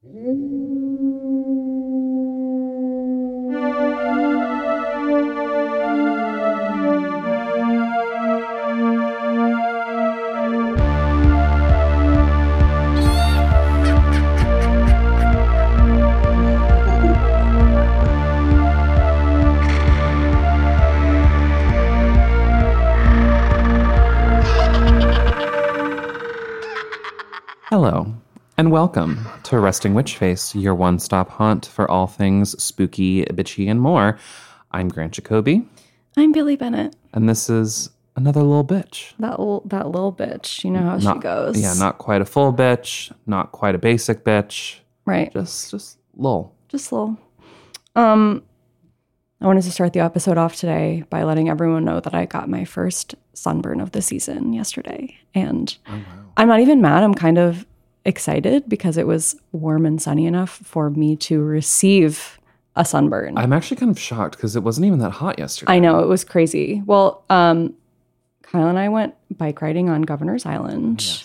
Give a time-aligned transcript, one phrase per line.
[0.00, 0.14] Hello,
[28.56, 33.70] and welcome to Resting Witch Face, your one stop haunt for all things spooky, bitchy,
[33.70, 34.18] and more.
[34.72, 35.66] I'm Grant Jacoby,
[36.18, 36.94] I'm Billy Bennett.
[37.14, 39.14] and this is another little bitch.
[39.18, 40.64] That little, that little bitch.
[40.64, 41.58] You know how Not- she goes.
[41.62, 45.32] Yeah, not quite a full bitch, not quite a basic bitch, right.
[45.32, 46.52] just just lol.
[46.68, 47.16] Just little.
[47.96, 48.42] Um,
[49.40, 52.50] I wanted to start the episode off today by letting everyone know that I got
[52.50, 55.74] my first sunburn of the season yesterday, and
[56.36, 57.02] I'm not even mad.
[57.02, 57.64] I'm kind of
[58.04, 62.38] excited because it was warm and sunny enough for me to receive
[62.76, 63.36] a sunburn.
[63.36, 65.72] I'm actually kind of shocked because it wasn't even that hot yesterday.
[65.72, 66.82] I know it was crazy.
[66.86, 67.74] Well, um,
[68.42, 71.22] Kyle and I went bike riding on Governor's Island.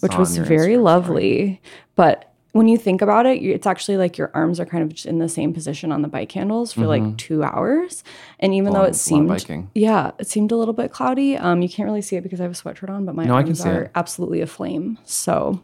[0.00, 1.60] which was very lovely.
[1.94, 5.06] But when you think about it, it's actually like your arms are kind of just
[5.06, 8.02] in the same position on the bike handles for like two hours.
[8.40, 11.36] And even though it seemed, yeah, it seemed a little bit cloudy.
[11.36, 13.34] Um, you can't really see it because I have a sweatshirt on, but my No,
[13.34, 13.90] arms are it.
[13.94, 14.98] absolutely aflame.
[15.04, 15.62] So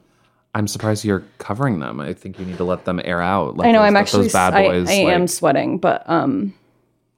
[0.55, 2.01] I'm surprised you're covering them.
[2.01, 3.57] I think you need to let them air out.
[3.57, 4.89] Let I know those, I'm actually those bad I- boys.
[4.89, 6.55] I, am like- sweating, but um,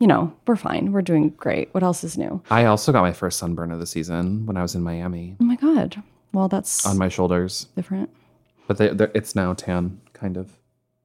[0.00, 0.92] you know, we're fine.
[0.92, 1.72] We're doing great.
[1.72, 2.42] What else is new?
[2.50, 5.44] I also got my first sunburn of the season when I was in Miami Oh
[5.44, 6.02] my god.
[6.32, 8.10] Well, that's on my shoulders, different.
[8.66, 10.50] but they, it's now tan, kind of.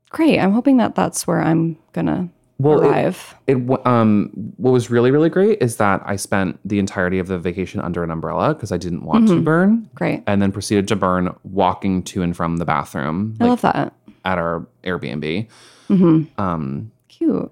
[0.10, 0.40] Great.
[0.40, 3.36] I'm hoping that that's where I'm gonna Well, it- arrive.
[3.46, 7.28] It w- um what was really really great is that I spent the entirety of
[7.28, 9.36] the vacation under an umbrella because I didn't want Mm-hmm.
[9.36, 10.24] to burn, Great.
[10.28, 13.94] and then proceeded to burn walking to and from the bathroom I like, love that.
[14.26, 15.48] at our Airbnb.
[15.90, 16.42] Mm-hmm.
[16.42, 17.52] Um, Cute.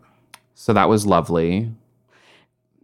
[0.56, 1.72] so that was lovely,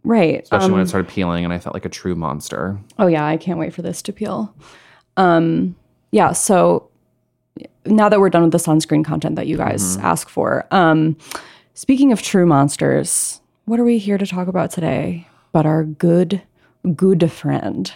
[0.04, 0.42] Right.
[0.42, 2.78] especially when Um, it started peeling, and I felt like a true monster.
[2.98, 4.54] Oh yeah, I can't wait for this to peel.
[5.16, 5.76] Um,
[6.10, 6.88] yeah, so
[7.84, 10.06] now that we're done with the sunscreen content that you guys Mm-hmm.
[10.06, 11.16] ask for, um,
[11.74, 15.26] speaking of true monsters, what are we here to talk about today?
[15.52, 16.42] But our good,
[16.96, 17.92] good friend,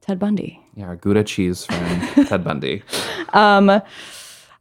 [0.00, 0.60] Ted Bundy.
[0.74, 2.82] Yeah, our Gouda cheese friend Ted Bundy.
[3.32, 3.80] Um,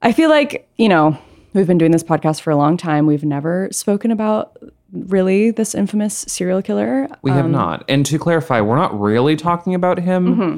[0.01, 1.17] I feel like you know
[1.53, 3.05] we've been doing this podcast for a long time.
[3.05, 4.57] We've never spoken about
[4.91, 7.07] really this infamous serial killer.
[7.23, 7.83] We have not.
[7.89, 10.57] And to clarify, we're not really talking about him Mm-hmm.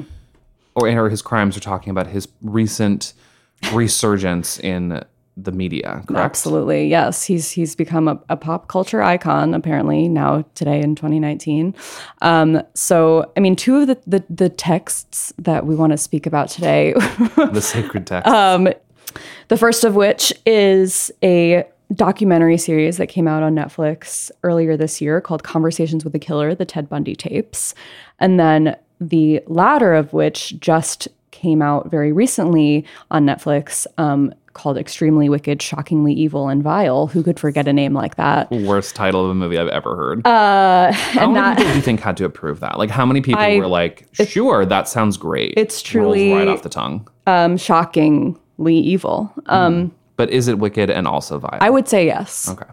[0.74, 1.56] or, or his crimes.
[1.56, 3.14] We're talking about his recent
[3.72, 5.02] resurgence in
[5.36, 6.24] the media, correct?
[6.24, 7.24] Absolutely, yes.
[7.24, 11.74] He's he's become a, a pop culture icon apparently now today in 2019.
[12.22, 16.26] Um, so, I mean, two of the, the the texts that we want to speak
[16.26, 16.94] about today.
[17.36, 18.28] The sacred text.
[18.28, 18.68] um,
[19.48, 21.64] the first of which is a
[21.94, 26.54] documentary series that came out on Netflix earlier this year called Conversations with the Killer:
[26.54, 27.74] The Ted Bundy Tapes,
[28.18, 33.86] and then the latter of which just came out very recently on Netflix.
[33.98, 37.06] Um, called Extremely Wicked, Shockingly Evil, and Vile.
[37.06, 38.50] Who could forget a name like that?
[38.50, 40.26] Worst title of a movie I've ever heard.
[40.26, 42.78] Uh, how and many that people do you think had to approve that?
[42.78, 46.48] Like, how many people I- were like, "Sure, that sounds great." it's truly Rolls right
[46.48, 47.06] off the tongue.
[47.26, 49.32] um, shockingly evil.
[49.46, 51.58] Um, But is it wicked and also vile?
[51.60, 52.48] I would say yes.
[52.48, 52.64] okay.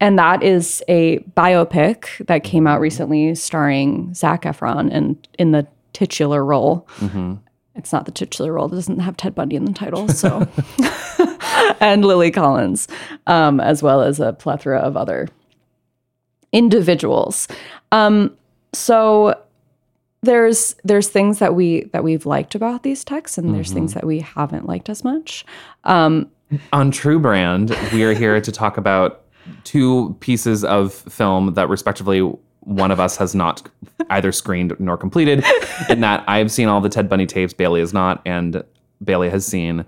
[0.00, 5.66] And that is a biopic that came out recently starring Zac Efron and in the
[5.92, 6.88] titular role.
[6.96, 7.34] hmm
[7.74, 10.08] It's not the titular role, it doesn't have Ted Bundy in the title.
[10.08, 10.46] So,
[11.80, 12.86] and Lily Collins,
[13.26, 15.28] um, as well as a plethora of other
[16.52, 17.48] individuals.
[17.90, 18.36] Um,
[18.72, 19.40] so
[20.22, 24.04] there's there's things that we that we've liked about these texts, and there's things that
[24.04, 25.44] we haven't liked as much.
[25.84, 26.30] Um,
[26.72, 29.24] On True Brand, we are here to talk about
[29.64, 32.32] two pieces of film that, respectively,
[32.64, 33.68] one of us has not
[34.10, 35.44] either screened nor completed.
[35.88, 38.62] In that, I have seen all the Ted Bundy tapes, Bailey has not, and
[39.02, 39.84] Bailey has seen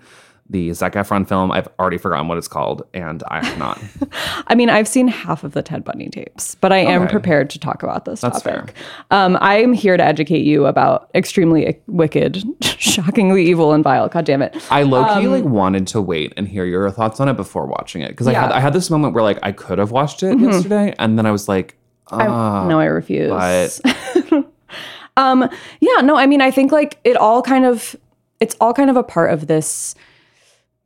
[0.51, 1.51] the Zac Efron film.
[1.51, 3.81] I've already forgotten what it's called, and I have not.
[4.47, 7.13] I mean, I've seen half of the Ted Bundy tapes, but I am Okay.
[7.13, 8.75] prepared to talk about this That's topic.
[9.11, 14.09] Um, I am here to educate you about extremely wicked, shockingly evil, and vile.
[14.09, 14.55] God damn it.
[14.71, 18.03] I low key like wanted to wait and hear your thoughts on it before watching
[18.03, 18.59] it because I had Mm-hmm.
[18.59, 21.31] I had this moment where like I could have watched it yesterday, and then I
[21.31, 21.79] was like,
[22.11, 23.31] ah, no, I refuse.
[23.31, 24.45] but-
[25.17, 25.49] um,
[25.81, 27.97] yeah, no, I mean, I think like it all kind of,
[28.41, 29.95] it's all kind of a part of this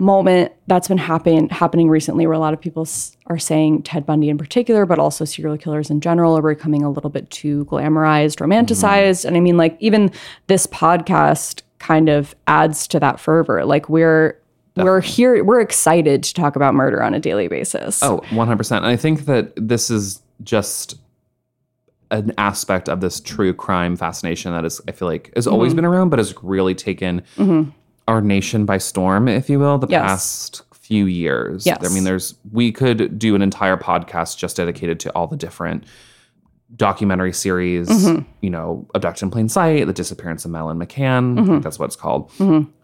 [0.00, 4.06] moment that's been happen, happening recently where a lot of people s- are saying Ted
[4.06, 7.64] Bundy in particular, but also serial killers in general are becoming a little bit too
[7.64, 9.24] glamorized, romanticized.
[9.24, 10.12] And I mean, like, even
[10.46, 13.64] this podcast kind of adds to that fervor.
[13.64, 14.38] Like, we're
[14.76, 15.42] we're here.
[15.42, 18.00] We're excited to talk about murder on a daily basis.
[18.00, 18.76] Oh, 100%.
[18.76, 20.96] And I think that this is just
[22.10, 25.52] an aspect of this true crime fascination that is, I feel like, has Mm-hmm.
[25.54, 27.22] always been around, but has really taken
[28.08, 30.02] our nation by storm, if you will, the Yes.
[30.02, 31.66] past few years.
[31.66, 31.78] Yes.
[31.84, 35.84] I mean, there's, we could do an entire podcast just dedicated to all the different
[36.76, 38.22] documentary series, Mm-hmm.
[38.42, 41.34] you know, Abduction in Plain Sight, The Disappearance of Madeleine McCann.
[41.34, 41.38] Mm-hmm.
[41.40, 42.30] I think that's what it's called.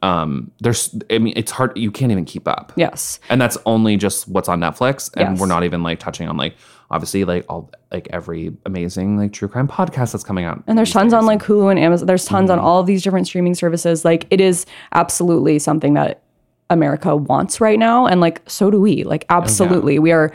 [0.03, 2.73] Um, there's, I mean, it's hard, you can't even keep up.
[2.77, 3.21] yes.
[3.29, 5.11] And that's only just what's on Netflix.
[5.17, 5.41] And Yes.
[5.41, 6.57] we're not even like touching on like
[6.91, 10.63] obviously like all like every amazing like true crime podcast that's coming out.
[10.67, 11.19] And there's tons days.
[11.19, 12.07] on like Hulu and Amazon.
[12.07, 12.59] There's tons Mm-hmm.
[12.61, 14.05] on all of these different streaming services.
[14.05, 16.23] Like it is absolutely something that
[16.71, 18.07] America wants right now.
[18.07, 19.05] And like so do we.
[19.05, 19.99] Like absolutely.
[19.99, 20.33] We are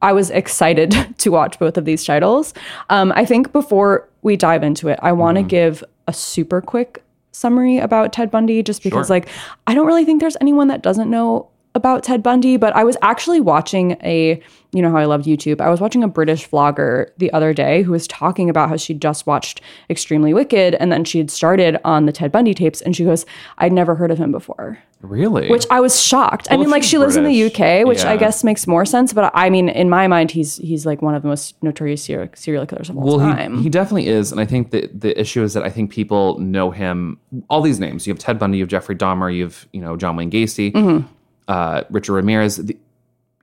[0.00, 2.54] I was excited to watch both of these titles.
[2.90, 5.48] Um, I think before we dive into it, I want to Mm-hmm.
[5.48, 7.02] give a super quick
[7.32, 9.16] summary about Ted Bundy just because Sure.
[9.16, 9.28] like
[9.66, 11.48] I don't really think there's anyone that doesn't know
[11.78, 14.42] about Ted Bundy, but I was actually watching a,
[14.72, 15.62] you know how I loved YouTube.
[15.62, 18.92] I was watching a British vlogger the other day who was talking about how she
[18.92, 22.94] just watched Extremely Wicked and then she had started on the Ted Bundy tapes and
[22.94, 23.24] she goes,
[23.56, 24.78] I'd never heard of him before.
[25.00, 25.48] Really?
[25.48, 26.48] Which I was shocked.
[26.50, 29.12] I mean, like she lives in the UK, which I guess makes more sense.
[29.12, 32.28] But I mean, in my mind, he's he's like one of the most notorious serial,
[32.34, 33.58] serial killers of all well, time.
[33.58, 34.32] he, he definitely is.
[34.32, 37.78] And I think that the issue is that I think people know him, all these
[37.78, 38.08] names.
[38.08, 40.72] You have Ted Bundy, you have Jeffrey Dahmer, you have, you know, John Wayne Gacy,
[40.72, 41.06] Mm-hmm.
[41.48, 42.56] Uh, Richard Ramirez.
[42.58, 42.76] The,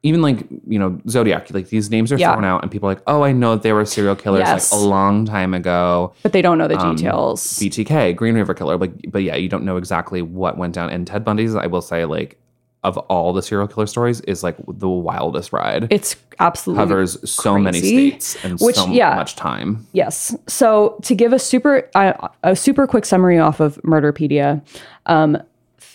[0.04, 2.32] even like, you know, Zodiac, like these names are Yeah.
[2.34, 4.72] thrown out and people are like, oh, I know they were serial killers Yes.
[4.72, 6.14] like a long time ago.
[6.22, 7.42] but they don't know the um, details.
[7.58, 8.78] BTK, Green River Killer.
[8.78, 10.92] Like, but yeah, you don't know exactly what went down.
[10.92, 12.38] And Ted Bundy's, I will say, like,
[12.84, 15.88] of all the serial killer stories, is like the wildest ride.
[15.90, 19.16] it's absolutely covers so many states and Which, so yeah.
[19.16, 19.88] much time.
[19.94, 20.36] Yes.
[20.46, 24.62] So to give a super uh, a super quick summary off of Murderpedia,
[25.08, 25.36] um,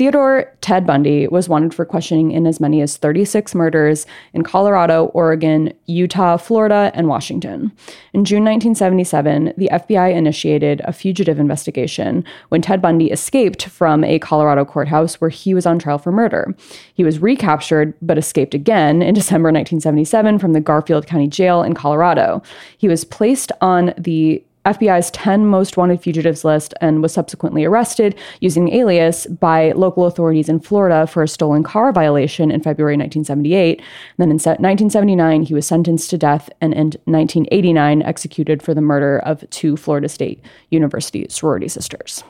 [0.00, 5.08] Theodore Ted Bundy was wanted for questioning in as many as 36 murders in Colorado,
[5.08, 7.70] Oregon, Utah, Florida, and Washington.
[8.14, 14.18] In June 1977, the FBI initiated a fugitive investigation when Ted Bundy escaped from a
[14.20, 16.56] Colorado courthouse where he was on trial for murder.
[16.94, 21.74] He was recaptured but escaped again in December 1977 from the Garfield County Jail in
[21.74, 22.42] Colorado.
[22.78, 28.14] He was placed on the FBI's 10 most wanted fugitives list and was subsequently arrested
[28.40, 32.94] using an alias by local authorities in Florida for a stolen car violation in February
[32.94, 33.78] 1978.
[33.78, 33.86] And
[34.18, 39.18] then in 1979, he was sentenced to death and in 1989 executed for the murder
[39.20, 42.22] of two Florida State University sorority sisters.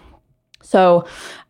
[0.62, 1.06] So,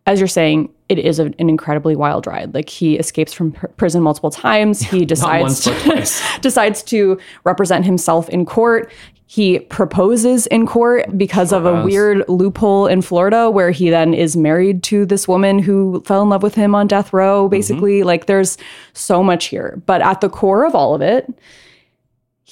[0.07, 2.55] as you're saying, it is an incredibly wild ride.
[2.55, 4.81] Like he escapes from pr- prison multiple times.
[4.83, 8.91] He decides once, decides to represent himself in court.
[9.27, 11.85] He proposes in court because of a does.
[11.85, 16.29] weird loophole in Florida where he then is married to this woman who fell in
[16.31, 17.51] love with him on death row, Mm-hmm.
[17.51, 18.03] basically.
[18.03, 18.59] Like there's
[18.93, 19.81] so much here.
[19.87, 21.33] But at the core of all of it,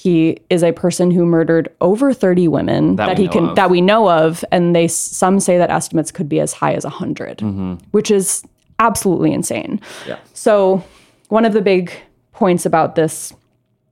[0.01, 3.45] he is a person who murdered over 30 women That that, we he know can
[3.49, 3.55] of.
[3.57, 6.85] that we know of and they some say that estimates could be as high as
[6.85, 7.73] 100 mm-hmm.
[7.91, 8.43] which is
[8.79, 10.17] absolutely insane Yeah.
[10.33, 10.81] so
[11.27, 11.91] one of the big
[12.31, 13.33] points about this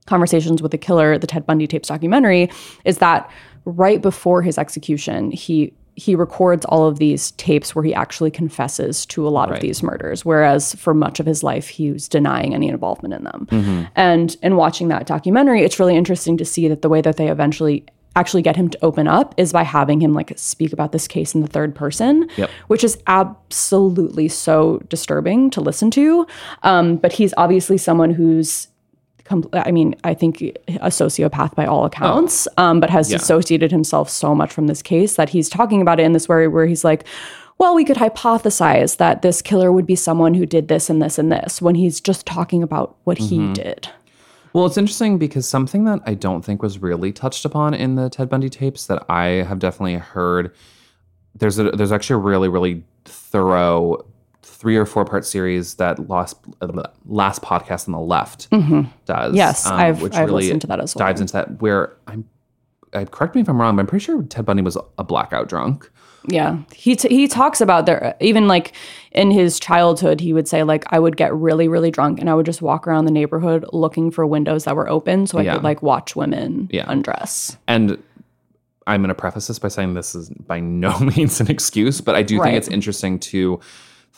[0.06, 2.48] conversations with the killer the ted bundy tapes documentary
[2.86, 3.30] is that
[3.66, 9.04] right before his execution he he records all of these tapes where he actually confesses
[9.06, 9.56] to a lot Right.
[9.56, 13.24] of these murders whereas for much of his life he was denying any involvement in
[13.24, 17.16] them and in watching that documentary it's really interesting to see that the way that
[17.16, 17.84] they eventually
[18.16, 21.34] actually get him to open up is by having him like speak about this case
[21.34, 22.50] in the third person Yep.
[22.68, 26.26] which is absolutely so disturbing to listen to.
[26.62, 28.68] Um, but he's obviously someone who's,
[29.28, 33.18] com- I mean, I think a sociopath by all accounts, um, but has Yeah.
[33.18, 36.46] dissociated himself so much from this case that he's talking about it in this way
[36.48, 37.04] where he's like,
[37.58, 41.18] well, we could hypothesize that this killer would be someone who did this and this
[41.18, 43.88] and this when he's just talking about what he did.
[44.52, 48.08] Well, it's interesting because something that I don't think was really touched upon in the
[48.08, 50.52] Ted Bundy tapes that I have definitely heard.
[51.36, 54.04] There's a there's actually a really really thorough
[54.48, 56.36] three or four part series that last
[57.06, 58.60] last podcast on the left does.
[58.62, 59.34] Mm-hmm.
[59.36, 61.06] Yes, um, I've- I've listened to that as well.
[61.06, 62.24] Dives into that where I'm.
[62.94, 65.46] I, correct me if I'm wrong, but I'm pretty sure Ted Bundy was a blackout
[65.48, 65.90] drunk.
[66.26, 68.72] Yeah, he t- he talks about there even like
[69.12, 72.34] in his childhood, he would say like I would get really really drunk and I
[72.34, 75.54] would just walk around the neighborhood looking for windows that were open so I Yeah.
[75.54, 76.86] could like watch women Yeah.
[76.88, 77.56] undress.
[77.68, 78.02] And
[78.86, 82.14] I'm going to preface this by saying this is by no means an excuse, but
[82.14, 82.46] I do Right.
[82.46, 83.60] think it's interesting to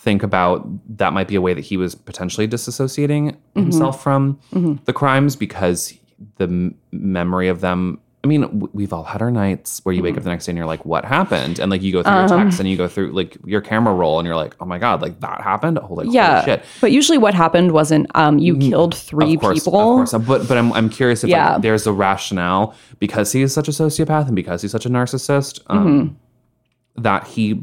[0.02, 0.66] think about
[0.96, 3.60] that might be a way that he was potentially disassociating Mm-hmm.
[3.62, 4.38] himself from
[4.86, 5.92] the crimes because
[6.38, 10.04] the m- memory of them I mean, we've all had our nights where you Mm-hmm.
[10.04, 11.58] wake up the next day and you're like, what happened?
[11.58, 14.18] And like you go through your texts and you go through like your camera roll
[14.18, 15.78] and you're like, oh my God, like that happened?
[15.78, 16.42] Oh, like, Yeah.
[16.42, 16.64] holy shit.
[16.82, 19.34] But usually what happened wasn't um, you killed three Mm-hmm.
[19.36, 19.80] Of course, people.
[20.02, 20.12] Of course.
[20.28, 21.54] But but I'm I'm curious if Yeah.
[21.54, 24.90] like, there's a rationale because he is such a sociopath and because he's such a
[24.90, 27.02] narcissist um, Mm-hmm.
[27.02, 27.62] that he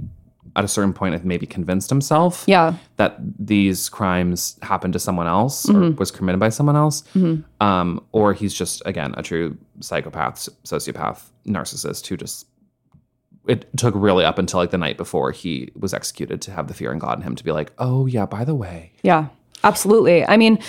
[0.57, 2.73] at a certain point maybe convinced himself Yeah.
[2.97, 5.83] that these crimes happened to someone else Mm-hmm.
[5.83, 7.03] or was committed by someone else,
[7.61, 12.47] um, or he's just again a true psychopath, sociopath, narcissist who just
[13.47, 16.73] it took really up until like the night before he was executed to have the
[16.73, 19.27] fear in God in him to be like, oh yeah, by the way, Yeah,
[19.63, 20.25] absolutely.
[20.27, 20.59] I mean,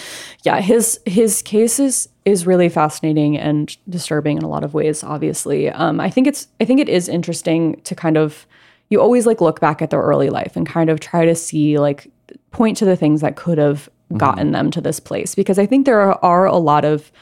[0.44, 5.02] yeah, his his case is is really fascinating and disturbing in a lot of ways.
[5.02, 8.46] Obviously, um, I think it's I think it is interesting to kind of
[8.90, 11.78] you always like look back at their early life and kind of try to see
[11.78, 12.10] like
[12.50, 14.18] point to the things that could have mm-hmm.
[14.18, 15.34] gotten them to this place.
[15.34, 17.12] Because I think there are, are a lot of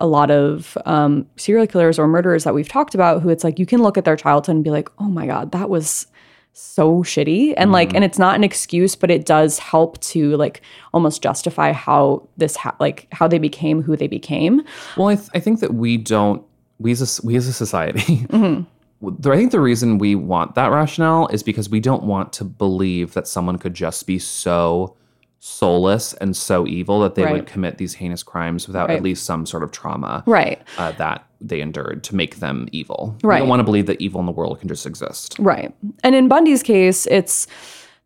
[0.00, 3.58] a lot of um, serial killers or murderers that we've talked about who it's like
[3.58, 6.06] you can look at their childhood and be like, oh my god, that was
[6.52, 7.54] so shitty.
[7.56, 7.96] And like mm-hmm.
[7.96, 10.60] and it's not an excuse but it does help to like
[10.92, 14.62] almost justify how this ha- like how they became who they became.
[14.96, 16.44] Well, I, th- I think that we don't
[16.78, 18.26] we as a, we as a society.
[18.30, 18.66] the-
[19.06, 23.14] I think the reason we want that rationale is because we don't want to believe
[23.14, 24.96] that someone could just be so
[25.40, 27.32] soulless and so evil that they Right.
[27.32, 28.96] would commit these heinous crimes without Right.
[28.96, 33.14] at least some sort of trauma right uh, that they endured to make them evil.
[33.22, 35.36] We don't want to believe that evil in the world can just exist.
[35.38, 37.46] right and in bundy's case it's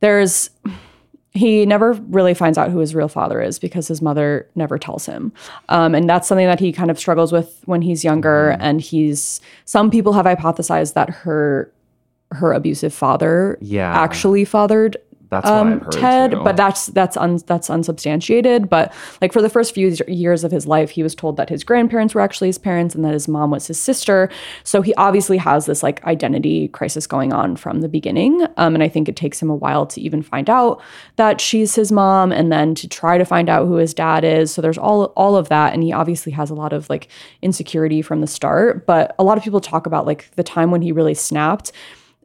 [0.00, 0.50] there's
[1.34, 5.06] he never really finds out who his real father is because his mother never tells
[5.06, 5.32] him.
[5.70, 8.50] Um, and that's something that he kind of struggles with when he's younger.
[8.60, 11.72] And he's some people have hypothesized that her
[12.32, 13.92] her abusive father Yeah.
[13.92, 14.96] actually fathered
[15.32, 15.92] That's what um, I've heard.
[15.92, 16.44] Ted, too.
[16.44, 18.68] but that's that's un, that's unsubstantiated.
[18.68, 21.64] But like for the first few years of his life, he was told that his
[21.64, 24.28] grandparents were actually his parents and that his mom was his sister.
[24.62, 28.46] So he obviously has this like identity crisis going on from the beginning.
[28.58, 30.82] Um, and I think it takes him a while to even find out
[31.16, 34.52] that she's his mom, and then to try to find out who his dad is.
[34.52, 37.08] So there's all all of that, and he obviously has a lot of like
[37.40, 38.84] insecurity from the start.
[38.84, 41.72] But a lot of people talk about like the time when he really snapped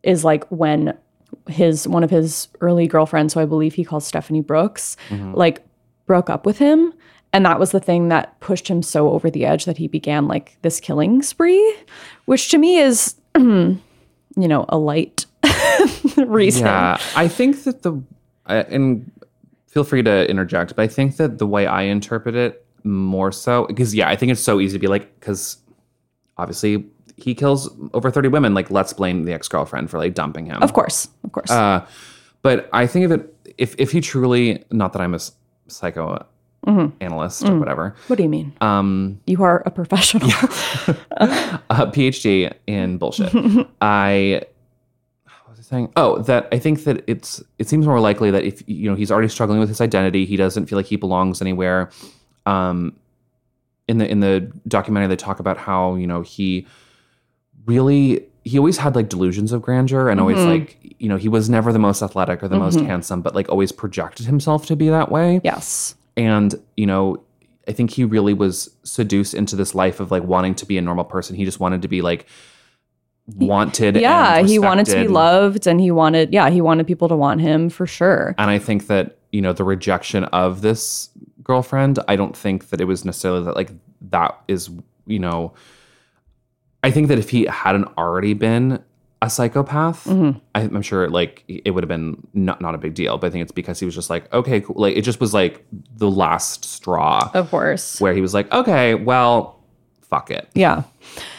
[0.04, 0.98] is like when
[1.48, 5.34] his one of his early girlfriends, who I believe he calls Stephanie Brooks, mm-hmm.
[5.34, 5.64] like
[6.06, 6.94] broke up with him.
[7.34, 10.28] And that was the thing that pushed him so over the edge that he began
[10.28, 11.76] like this killing spree,
[12.26, 13.80] which to me is, you
[14.36, 15.26] know, a light
[16.18, 16.66] reason.
[16.66, 18.02] Yeah, I think that the
[18.46, 19.12] and
[19.68, 23.66] feel free to interject, but I think that the way I interpret it more so
[23.66, 25.58] because yeah, I think it's so easy to be like because
[26.38, 26.86] obviously
[27.18, 28.54] he kills over thirty women.
[28.54, 30.62] Like let's blame the ex girlfriend for like dumping him.
[30.64, 31.52] Of course, of course.
[31.52, 31.86] Uh,
[32.44, 35.20] but I think of it if if he truly not that I'm a
[35.68, 36.26] psycho
[37.00, 37.96] analyst or whatever.
[38.08, 38.52] what do you mean?
[38.60, 40.28] Um, You are a professional.
[41.12, 43.34] a PhD in bullshit.
[43.82, 44.42] I
[45.24, 45.94] what was I saying?
[45.96, 49.12] Oh, that I think that it's it seems more likely that if you know he's
[49.12, 51.90] already struggling with his identity, he doesn't feel like he belongs anywhere.
[52.46, 52.98] Um,
[53.88, 56.68] in the in the documentary, they talk about how you know he
[57.68, 60.50] really he always had like delusions of grandeur and always mm-hmm.
[60.50, 62.88] like you know he was never the most athletic or the most mm-hmm.
[62.88, 65.42] handsome, but like always projected himself to be that way.
[65.44, 65.96] Yes.
[66.16, 67.22] and you know
[67.68, 70.82] i think he really was seduced into this life of like wanting to be a
[70.82, 71.36] normal person.
[71.36, 72.26] He just wanted to be like
[73.36, 77.16] wanted Yeah, he wanted to be loved and he wanted, yeah, he wanted people to
[77.18, 78.34] want him for sure.
[78.38, 81.10] and i think that you know the rejection of this
[81.44, 83.72] girlfriend i don't think that it was necessarily that like
[84.02, 84.70] that is
[85.06, 85.54] you know
[86.88, 88.66] i think that if he hadn't already been
[89.22, 90.38] a psychopath Mm-hmm.
[90.56, 93.30] I, i'm sure like it would have been not, not a big deal but i
[93.32, 94.76] think it's because he was just like okay cool.
[94.78, 95.66] like it just was like
[95.98, 98.00] the last straw Of course.
[98.02, 99.60] where he was like, okay, well,
[100.02, 100.48] fuck it.
[100.54, 100.84] Yeah,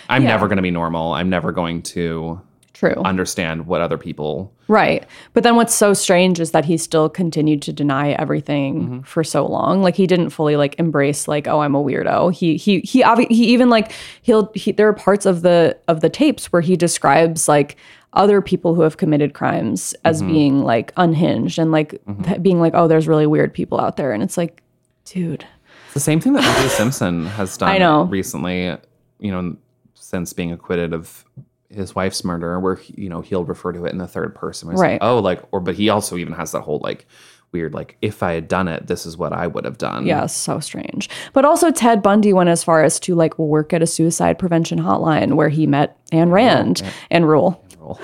[0.09, 0.29] I'm Yeah.
[0.35, 1.13] never going to be normal.
[1.15, 2.41] I'm never going to
[2.79, 3.03] true.
[3.05, 4.53] understand what other people.
[4.69, 5.05] Right.
[5.33, 9.01] But then what's so strange is that he still continued to deny everything mm-hmm.
[9.01, 9.83] for so long.
[9.83, 12.33] Like he didn't fully like embrace like oh I'm a weirdo.
[12.33, 13.93] He he he obvi- he even like
[14.23, 17.77] he'll he, there are parts of the of the tapes where he describes like
[18.13, 20.33] other people who have committed crimes as mm-hmm.
[20.33, 22.23] being like unhinged and like mm-hmm.
[22.23, 24.63] th- being like oh there's really weird people out there and it's like
[25.05, 25.45] dude.
[25.87, 26.69] It's the same thing that O.J.
[26.69, 28.05] Simpson has done I know.
[28.05, 28.77] recently,
[29.19, 29.57] you know,
[29.95, 31.25] since being acquitted of
[31.71, 34.71] his wife's murder, where, he, you know, he'll refer to it in the third person.
[34.71, 34.99] he's like, Right.
[35.03, 37.07] oh, like, or, but he also even has that whole like
[37.53, 40.05] weird, like, if I had done it, this is what I would have done.
[40.07, 41.09] Yeah, so strange.
[41.33, 44.79] But also Ted Bundy went as far as to like work at a suicide prevention
[44.81, 47.63] hotline where he met Anne Rand and Rule.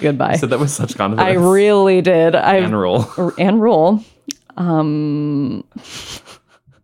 [0.00, 0.36] Goodbye.
[0.36, 1.26] So that was such confidence.
[1.26, 2.34] I really did.
[2.34, 3.10] I and rule.
[3.38, 4.04] and Rule.
[4.56, 5.64] Um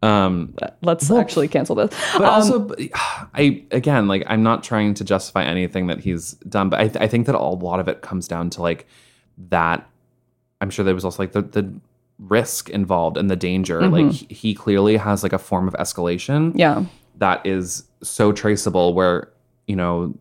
[0.05, 1.91] Um, Let's actually cancel this.
[2.13, 2.71] but also,
[3.35, 7.09] I again, like, I'm not trying to justify anything that he's done, but I, I
[7.09, 8.87] think that a lot of it comes down to like
[9.49, 9.89] that.
[10.61, 11.73] I'm sure there was also like the the
[12.19, 13.87] risk involved and the danger.
[13.89, 16.53] Like, he- he clearly has like a form of escalation.
[16.55, 16.85] Yeah.
[17.19, 19.29] that is so traceable where
[19.67, 20.13] you know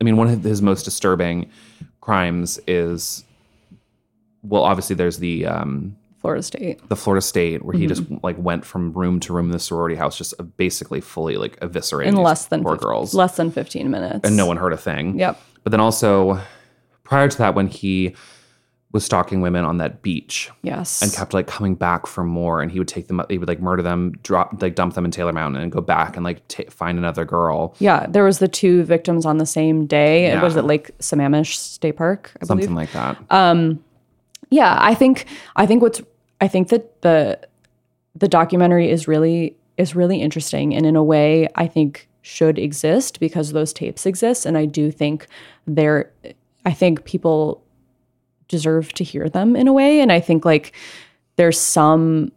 [0.00, 1.48] i mean one of his most disturbing
[2.00, 3.24] crimes is
[4.42, 5.94] well obviously there's the um
[6.24, 6.88] Florida State.
[6.88, 9.94] the florida state where he just like went from room to room in the sorority
[9.94, 13.90] house just uh, basically fully like eviscerating In less than 15 girls Less than 15
[13.90, 14.20] minutes.
[14.26, 15.38] and no one heard a thing Yep.
[15.64, 16.40] but then also
[17.02, 18.16] prior to that when he
[18.90, 21.02] was stalking women on that beach Yes.
[21.02, 23.60] and kept like coming back for more and he would take them he would like
[23.60, 26.62] murder them drop like dump them in taylor mountain and go back and like ta
[26.70, 30.28] find another girl yeah, there was the two victims on the same day.
[30.28, 30.42] Yeah.
[30.42, 32.30] Was it Lake Sammamish State Park?
[32.36, 32.46] I believe.
[32.64, 33.84] something like that Um,
[34.50, 35.26] yeah i think
[35.56, 36.00] i think what's
[36.40, 37.38] i think that the
[38.14, 43.20] the documentary is really is really interesting and in a way i think should exist
[43.20, 44.46] because those tapes exist.
[44.46, 45.26] And i do think
[45.66, 46.10] they're
[46.64, 47.62] i think people
[48.48, 50.00] deserve to hear them in a way.
[50.00, 50.74] And i think like
[51.36, 52.32] there's some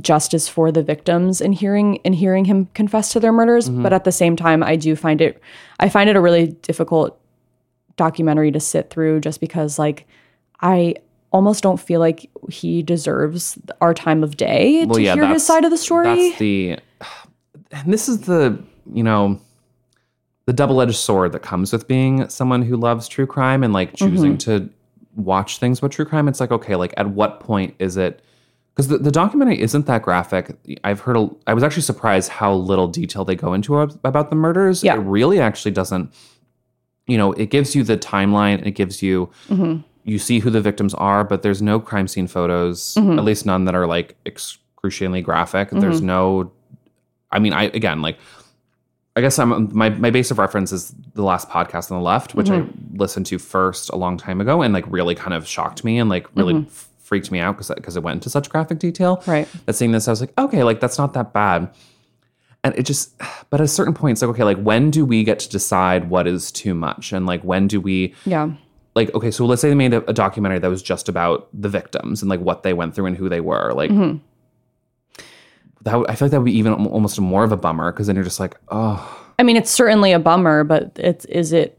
[0.00, 3.70] justice for the victims in hearing in hearing him confess to their murders.
[3.70, 3.82] Mm-hmm.
[3.82, 5.40] But at the same time i do find it
[5.80, 7.18] i find it a really difficult
[7.96, 10.06] documentary to sit through just because like
[10.60, 10.96] I
[11.32, 15.70] almost don't feel like he deserves our time of day to hear his side of
[15.70, 16.30] the story.
[16.30, 16.78] That's the,
[17.72, 19.40] and this is the you know,
[20.46, 24.36] the double-edged sword that comes with being someone who loves true crime and like choosing
[24.36, 24.66] Mm-hmm.
[24.66, 24.70] to
[25.16, 26.26] watch things with true crime.
[26.28, 28.22] It's like okay, like at what point is it?
[28.74, 30.56] Because the, the documentary isn't that graphic.
[30.84, 31.16] I've heard.
[31.16, 34.82] A, I was actually surprised how little detail they go into about the murders.
[34.82, 34.94] Yeah.
[34.94, 36.12] It really actually doesn't.
[37.06, 38.64] You know, it gives you the timeline.
[38.66, 39.82] It gives you Mm-hmm.
[40.04, 43.18] You see who the victims are, but there's no crime scene photos, Mm-hmm.
[43.18, 45.68] at least none that are like excruciatingly graphic.
[45.68, 45.80] Mm-hmm.
[45.80, 46.52] There's no,
[47.30, 48.18] I mean, I again like,
[49.16, 52.34] I guess I'm my my base of reference is the last podcast on the left,
[52.34, 52.96] which I mm-hmm.
[52.96, 56.08] listened to first a long time ago, and like really kind of shocked me and
[56.08, 56.66] like really mm-hmm.
[56.66, 59.22] f- freaked me out because because it went into such graphic detail.
[59.26, 59.48] Right.
[59.66, 61.74] That seeing this, I was like, okay, like that's not that bad.
[62.62, 63.16] And it just,
[63.48, 66.10] but at a certain point, it's like, okay, like when do we get to decide
[66.10, 67.10] what is too much?
[67.12, 68.50] And like when do we, yeah.
[68.94, 71.68] Like okay so let's say they made a, a documentary that was just about the
[71.68, 74.18] victims and like what they went through and who they were like Mm-hmm.
[75.82, 78.06] that would- i feel like that would be even almost more of a bummer because
[78.06, 81.78] then you're just like oh I mean, it's certainly a bummer, but it's is it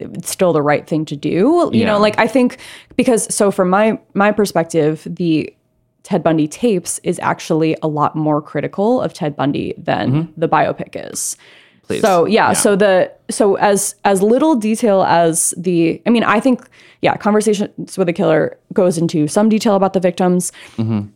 [0.00, 1.70] it's still the right thing to do?
[1.72, 1.86] You Yeah.
[1.86, 2.58] know, like I think
[2.96, 5.54] because so from my my perspective, the
[6.02, 11.10] Ted Bundy tapes is actually a lot more critical of Ted Bundy than the biopic
[11.12, 11.36] is.
[11.86, 12.00] Please.
[12.02, 12.52] So yeah, Yeah.
[12.52, 16.68] so the so as as little detail as the I mean, I think
[17.02, 20.52] yeah, conversations with a killer goes into some detail about the victims.
[20.76, 21.08] Mm-hmm.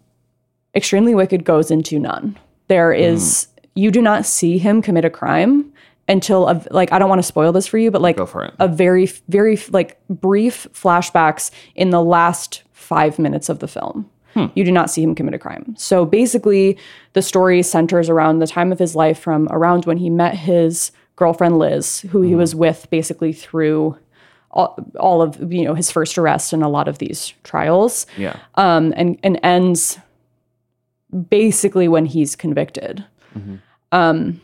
[0.74, 2.38] Extremely Wicked goes into none.
[2.68, 3.00] There mm.
[3.00, 5.72] is you do not see him commit a crime
[6.08, 8.44] until a, like I don't want to spoil this for you, but like Go for
[8.44, 8.54] it.
[8.58, 14.08] a very very like brief flashbacks in the last five minutes of the film.
[14.54, 15.74] You do not see him commit a crime.
[15.76, 16.78] So basically,
[17.12, 20.92] the story centers around the time of his life from around when he met his
[21.16, 23.96] girlfriend Liz, who he was with basically through
[24.50, 28.36] all, all of you know his first arrest and a lot of these trials yeah
[28.56, 29.96] um, and and ends
[31.28, 33.04] basically when he's convicted.
[33.92, 34.40] Um,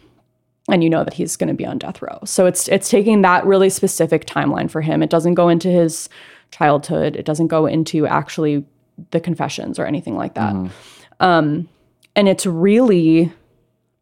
[0.69, 2.19] and you know that he's going to be on death row.
[2.25, 5.03] So it's it's taking that really specific timeline for him.
[5.03, 6.09] It doesn't go into his
[6.51, 7.15] childhood.
[7.15, 8.65] It doesn't go into actually
[9.11, 10.55] the confessions or anything like that.
[11.21, 11.69] Um,
[12.15, 13.33] and it's really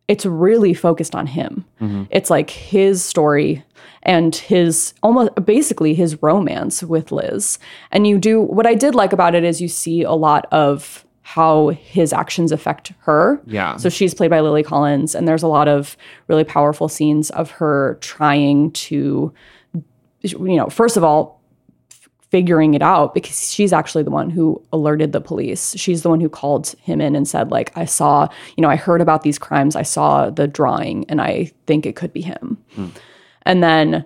[0.07, 1.65] it's really focused on him.
[2.11, 3.65] It's like his story
[4.03, 7.59] and his almost basically his romance with Liz.
[7.91, 11.07] And you do what I did like about it is you see a lot of
[11.23, 13.41] how his actions affect her.
[13.47, 13.77] Yeah.
[13.77, 15.97] So she's played by Lily Collins and there's a lot of
[16.29, 19.33] really powerful scenes of her trying to
[20.23, 21.34] you know, first of all,
[22.35, 25.73] figuring it out because she's actually the one who alerted the police.
[25.77, 28.75] She's the one who called him in and said like I saw, you know, I
[28.75, 29.77] heard about these crimes.
[29.77, 32.59] I saw the drawing and I think it could be him.
[33.43, 34.05] And then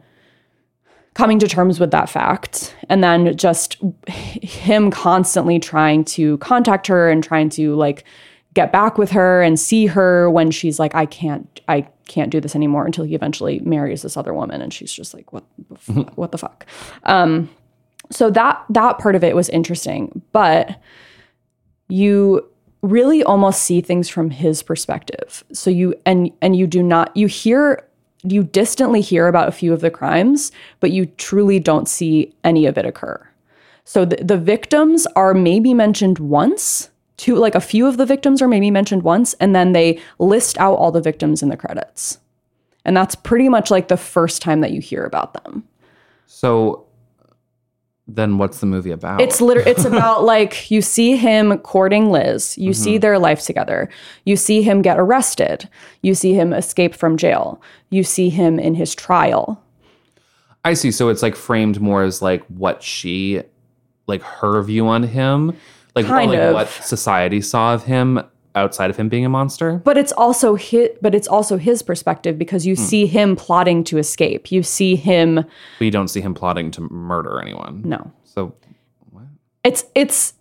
[1.15, 7.09] coming to terms with that fact and then just him constantly trying to contact her
[7.09, 8.05] and trying to like
[8.53, 12.41] get back with her and see her when she's like I can't I can't do
[12.43, 15.79] this anymore until he eventually marries this other woman and she's just like what the
[15.79, 16.67] fu- what the fuck
[17.05, 17.49] um
[18.11, 20.81] so that that part of it was interesting but
[21.89, 22.47] you
[22.83, 27.27] really almost see things from his perspective so you and and you do not you
[27.27, 27.85] hear
[28.25, 32.67] you distantly hear about a few of the crimes but you truly don't see any
[32.67, 33.29] of it occur
[33.85, 38.41] so the, the victims are maybe mentioned once two like a few of the victims
[38.41, 42.19] are maybe mentioned once and then they list out all the victims in the credits.
[42.85, 45.65] And that's pretty much like the first time that you hear about them.
[46.27, 46.87] So
[48.09, 49.21] then what's the movie about?
[49.21, 53.01] It's literally it's about like you see him courting Liz, you see mm-hmm.
[53.01, 53.89] their life together.
[54.25, 55.69] You see him get arrested.
[56.03, 57.61] You see him escape from jail.
[57.91, 59.63] You see him in his trial.
[60.65, 60.91] I see.
[60.91, 63.43] So it's like framed more as like what she,
[64.07, 65.57] like her view on him,
[65.95, 66.55] like, or, like of.
[66.55, 68.21] what society saw of him
[68.59, 69.81] outside of him being a monster.
[69.85, 72.83] But it's also his, but it's also his perspective because you hmm.
[72.83, 74.53] see him plotting to escape.
[74.53, 75.45] You see him
[75.81, 77.83] We don't see him plotting to murder anyone.
[77.85, 78.13] no.
[78.25, 78.55] So
[79.65, 80.35] It's it's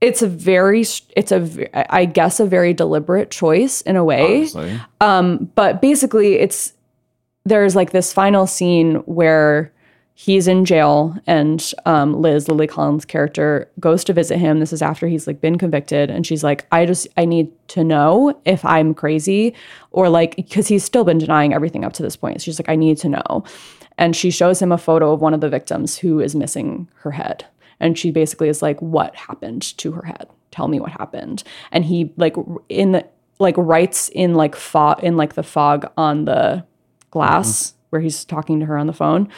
[0.00, 0.84] it's a very
[1.16, 4.22] it's a I guess a very deliberate choice in a way.
[4.22, 6.74] obviously, um, but basically it's
[7.44, 9.73] there's like this final scene where
[10.16, 14.60] he's in jail and um, liz lily collins character goes to visit him.
[14.60, 16.08] This is after he's like been convicted.
[16.08, 19.54] And she's like i just i need to know if i'm crazy
[19.90, 22.40] or like because he's still been denying everything up to this point.
[22.40, 23.44] She's like i need to know.
[23.98, 27.12] And she shows him a photo of one of the victims who is missing her
[27.12, 27.46] head.
[27.80, 30.28] And she basically is like what happened to her head?
[30.52, 31.42] Tell me what happened.
[31.72, 32.36] And he like
[32.68, 33.06] in the
[33.40, 36.64] like writes in like fog in like the fog on the
[37.10, 39.28] glass where he's talking to her on the phone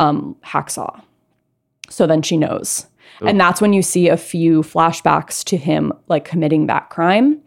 [0.00, 1.00] um hacksaw.
[1.88, 2.86] So then she knows.
[3.22, 7.40] And that's when you see a few flashbacks to him like committing that crime.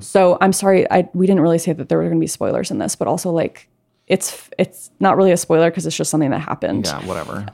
[0.00, 2.70] So i'm sorry i we didn't really say that there were going to be spoilers
[2.70, 3.68] in this but also like
[4.06, 6.84] it's it's not really a spoiler because it's just something that happened.
[6.86, 7.46] Yeah, whatever.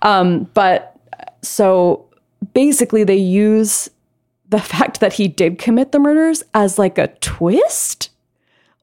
[0.53, 0.97] but
[1.43, 2.07] so
[2.55, 3.89] basically they use
[4.49, 8.11] the fact that he did commit the murders as like a twist?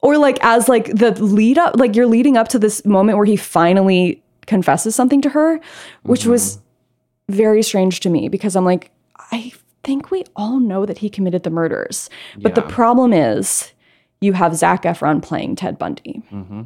[0.00, 3.26] Or like as like the lead up like you're leading up to this moment where
[3.26, 5.60] he finally confesses something to her
[6.02, 7.36] which was mm-hmm.
[7.36, 8.90] very strange to me because i'm like
[9.30, 9.52] i
[9.84, 13.72] think we all know that he committed the murders but the problem is
[14.20, 16.62] you have zac efron playing ted bundy mm-hmm.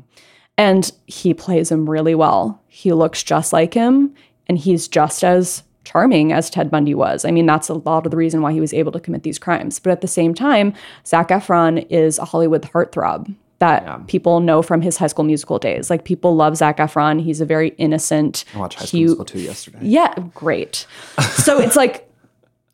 [0.56, 2.62] and he plays him really well.
[2.68, 4.14] He looks just like him,
[4.48, 7.24] and he's just as charming as Ted Bundy was.
[7.24, 9.38] I mean, that's a lot of the reason why he was able to commit these
[9.38, 9.78] crimes.
[9.78, 10.74] But at the same time,
[11.06, 15.88] Zac Efron is a Hollywood heartthrob that people know from his high school musical days.
[15.88, 17.22] Like people love Zac Efron.
[17.22, 19.78] He's a very innocent, I watched High School cute, Musical 2 yesterday.
[19.82, 20.84] yeah, great.
[21.20, 22.10] So it's like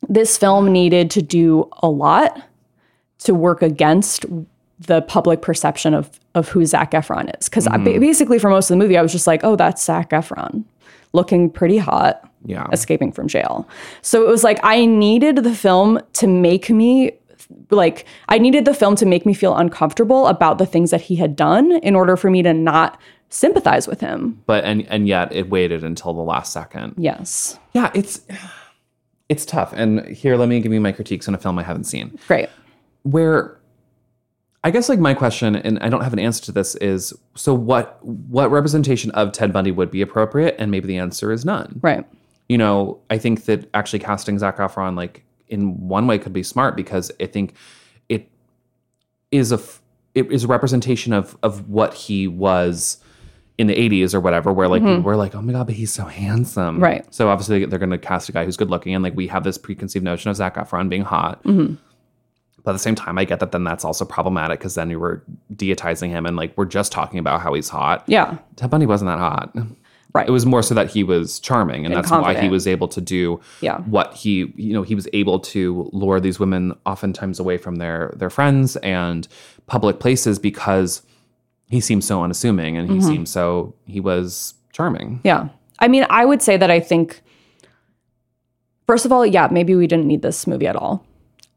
[0.07, 2.41] this film needed to do a lot
[3.19, 4.25] to work against
[4.79, 7.47] the public perception of of who Zac Efron is.
[7.47, 7.99] Because mm-hmm.
[7.99, 10.63] basically, for most of the movie, I was just like, oh, that's Zac Efron,
[11.13, 12.65] looking pretty hot, Yeah.
[12.71, 13.67] escaping from jail.
[14.01, 17.11] So it was like I needed the film to make me
[17.71, 21.15] like I needed the film to make me feel uncomfortable about the things that he
[21.15, 24.41] had done in order for me to not sympathize with him.
[24.45, 26.95] But and and yet it waited until the last second.
[26.97, 27.57] Yes.
[27.73, 28.21] Yeah, it's
[29.29, 29.73] it's tough.
[29.73, 32.17] And here, let me give you my critiques on a film I haven't seen.
[32.27, 32.49] Great.
[33.03, 33.57] where
[34.63, 37.53] I guess like my question, and I don't have an answer to this, is so
[37.53, 40.55] what what representation of Ted Bundy would be appropriate?
[40.59, 41.79] And maybe the answer is none.
[41.81, 42.05] Right.
[42.49, 46.43] You know, I think that actually casting Zac Efron like in one way could be
[46.43, 47.53] smart because I think
[48.07, 48.29] it
[49.31, 49.59] is a
[50.15, 52.97] it is a representation of of what he was
[53.57, 56.05] in the 80s or whatever where like we're like oh my god but he's so
[56.05, 56.83] handsome Mm-hmm.
[56.83, 57.13] Right.
[57.13, 59.43] so obviously they're going to cast a guy who's good looking and like we have
[59.43, 61.73] this preconceived notion of Zac Efron being hot Mm-hmm.
[62.63, 64.99] but at the same time, I get that then that's also problematic because then you
[64.99, 68.03] were deitizing him and like we're just talking about how he's hot.
[68.07, 68.37] Yeah.
[68.55, 69.53] Ted Bundy wasn't that hot.
[70.11, 70.27] Right.
[70.27, 72.87] It was more so that he was charming and, And that's why he was able
[72.87, 73.77] to do Yeah.
[73.81, 78.13] what he you know, he was able to lure these women oftentimes away from their
[78.17, 79.27] their friends and
[79.67, 81.03] public places because
[81.67, 83.07] he seemed so unassuming and he Mm-hmm.
[83.07, 85.21] seemed so he was charming.
[85.23, 85.49] Yeah.
[85.77, 87.21] I mean, I would say that I think,
[88.87, 91.05] first of all, yeah, maybe we didn't need this movie at all.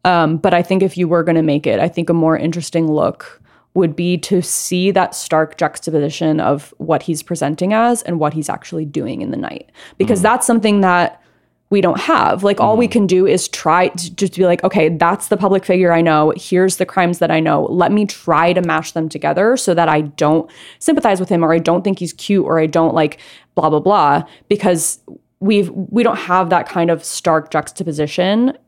[0.04, 2.36] Um, but I think if you were going to make it, I think a more
[2.36, 3.40] interesting look
[3.74, 8.48] would be to see that stark juxtaposition of what he's presenting as and what he's
[8.48, 9.70] actually doing in the night.
[9.96, 10.24] Because mm.
[10.24, 11.22] that's something that
[11.70, 12.44] we don't have.
[12.44, 12.92] Like, all we mm.
[12.92, 16.34] can do is try to just be like, okay, that's the public figure I know.
[16.36, 17.64] Here's the crimes that I know.
[17.64, 21.54] Let me try to mash them together so that I don't sympathize with him or
[21.54, 23.20] I don't think he's cute or I don't like
[23.54, 24.24] blah, blah, blah.
[24.50, 25.00] Because
[25.40, 28.58] we've, we don't have that kind of stark juxtaposition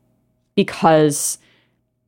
[0.55, 1.37] because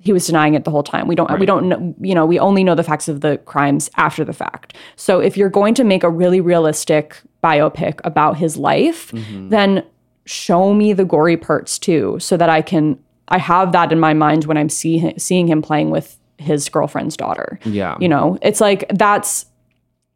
[0.07, 1.05] he was denying it the whole time.
[1.05, 3.89] We don't we don't know, you know, we only know the facts of the crimes
[3.97, 4.73] after the fact.
[4.95, 9.49] So if you're going to make a really realistic biopic about his life, mm-hmm.
[9.49, 9.83] then
[10.25, 14.13] show me the gory parts too so that I can I have that in my
[14.13, 17.59] mind when I'm see, seeing him playing with his girlfriend's daughter.
[17.65, 17.97] Yeah.
[17.99, 19.45] You know, it's like that's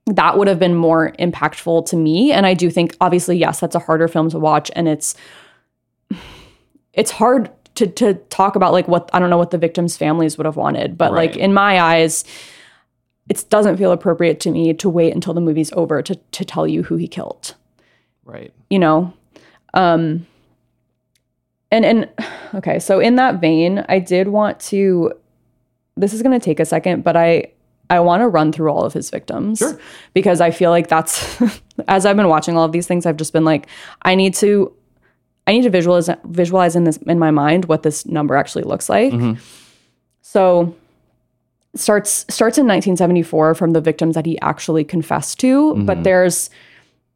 [0.06, 3.75] that would have been more impactful to me and I do think obviously yes, that's
[3.75, 5.15] a harder film to watch and it's
[6.93, 7.51] it's hard
[7.82, 10.56] to to talk about like what I don't know what the victims' families would have
[10.56, 12.24] wanted, but like in my eyes,
[13.30, 16.67] it doesn't feel appropriate to me to wait until the movie's over to to tell
[16.67, 17.56] you who he killed.
[18.24, 18.54] Right.
[18.70, 19.13] You know,
[19.74, 20.28] um,
[21.72, 22.10] and and
[22.56, 25.13] okay, so in that vein, I did want to.
[25.98, 27.52] This is going to take a second, but I
[27.89, 29.78] I want to run through all of his victims Sure.
[30.13, 31.41] because I feel like that's
[31.88, 33.67] as I've been watching all of these things, I've just been like,
[34.04, 34.74] I need to
[35.47, 38.89] I need to visualize visualize in this in my mind what this number actually looks
[38.89, 39.12] like.
[39.12, 39.39] Mm-hmm.
[40.21, 40.75] So
[41.75, 46.04] starts starts in 1974 from the victims that he actually confessed to, but mm-hmm.
[46.04, 46.49] there's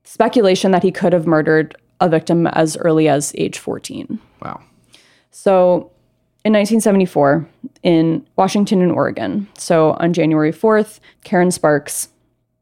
[0.03, 4.19] speculation that he could have murdered a victim as early as age 14.
[4.41, 4.61] Wow.
[5.31, 5.91] So
[6.43, 7.47] in 1974,
[7.83, 12.09] in Washington and Oregon, so on January 4th, Karen Sparks,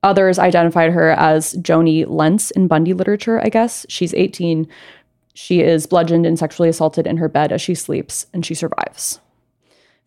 [0.04, 3.86] others identified her as Joni Lenz in Bundy literature, I guess.
[3.89, 4.67] She's 18.
[5.34, 9.19] She is bludgeoned and sexually assaulted in her bed as she sleeps, and she survives.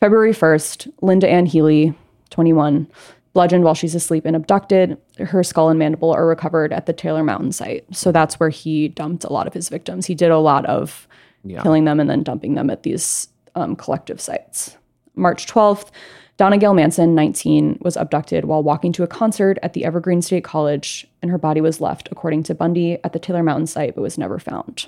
[0.00, 1.94] February 1st, Lynda Ann Healy,
[2.30, 2.86] 21,
[3.32, 4.96] bludgeoned while she's asleep and abducted.
[5.18, 7.84] Her skull and mandible are recovered at the Taylor Mountain site.
[7.94, 10.06] So that's where he dumped a lot of his victims.
[10.06, 11.08] He did a lot of
[11.44, 11.62] Yeah.
[11.62, 14.76] killing them and then dumping them at these um, collective sites.
[15.14, 15.90] March 12th,
[16.36, 20.44] Donna Gail Manson, 19, was abducted while walking to a concert at the Evergreen State
[20.44, 24.02] College, and her body was left, according to Bundy, at the Taylor Mountain site but
[24.02, 24.86] was never found.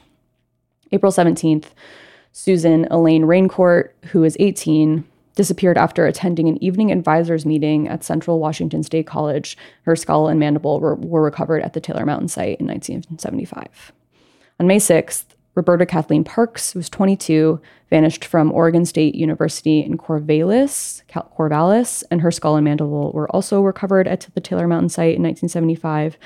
[0.93, 1.67] April 17th,
[2.33, 8.41] Susan Elaine Rancourt, who is 18, disappeared after attending an evening advisors meeting at Central
[8.41, 9.57] Washington State College.
[9.83, 13.93] Her skull and mandible were, were recovered at the Taylor Mountain site in 1975.
[14.59, 15.25] On May 6th,
[15.55, 22.21] Roberta Kathleen Parks, who was 22, vanished from Oregon State University in Corvallis, Corvallis, and
[22.21, 26.17] her skull and mandible were also recovered at the Taylor Mountain site in 1975.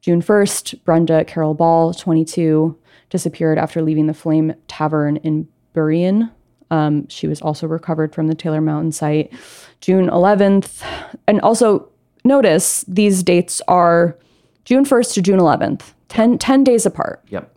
[0.00, 2.76] June 1st, Brenda Carol Ball, 22,
[3.10, 6.30] disappeared after leaving the Flame Tavern in Burien.
[6.70, 9.32] Um, she was also recovered from the Taylor Mountain site.
[9.80, 10.82] June 11th,
[11.26, 11.88] and also
[12.24, 14.18] notice these dates are
[14.64, 17.24] June 1st to June 11th, 10, 10 days apart.
[17.28, 17.54] Yep.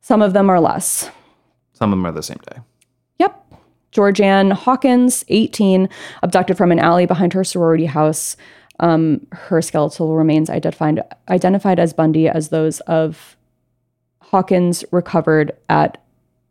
[0.00, 1.10] Some of them are less.
[1.72, 2.60] Some of them are the same day.
[3.18, 3.54] Yep.
[3.92, 5.88] Georgeann Hawkins, 18,
[6.22, 8.36] abducted from an alley behind her sorority house.
[8.80, 13.36] Um, her skeletal remains identified identified as Bundy as those of
[14.34, 16.02] Hawkins recovered at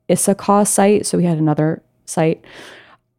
[0.07, 1.05] Issaquah site.
[1.05, 2.41] So we had another site.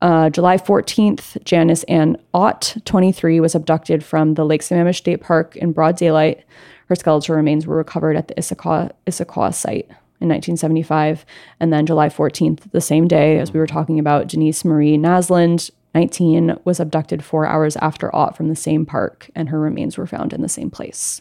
[0.00, 5.54] Uh, July 14th, Janice Ann Ott, 23, was abducted from the Lake Sammamish State Park
[5.56, 6.46] in broad daylight.
[6.88, 9.84] Her skeletal remains were recovered at the Issaquah, Issaquah site
[10.22, 11.26] in 1975.
[11.60, 15.70] And then July 14th, the same day as we were talking about, Denise Marie Naslund,
[15.94, 20.06] 19, was abducted four hours after Ott from the same park, and her remains were
[20.06, 21.20] found in the same place.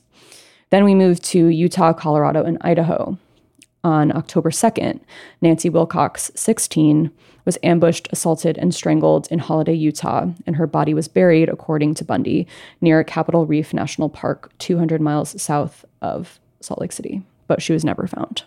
[0.69, 3.17] Then we moved to Utah, Colorado, and Idaho.
[3.83, 5.01] On October 2nd,
[5.41, 7.11] Nancy Wilcox, 16,
[7.43, 12.05] was ambushed, assaulted, and strangled in Holladay, Utah, and her body was buried, according to
[12.05, 12.47] Bundy,
[12.79, 17.83] near Capitol Reef National Park, 200 miles south of Salt Lake City, but she was
[17.83, 18.43] never found.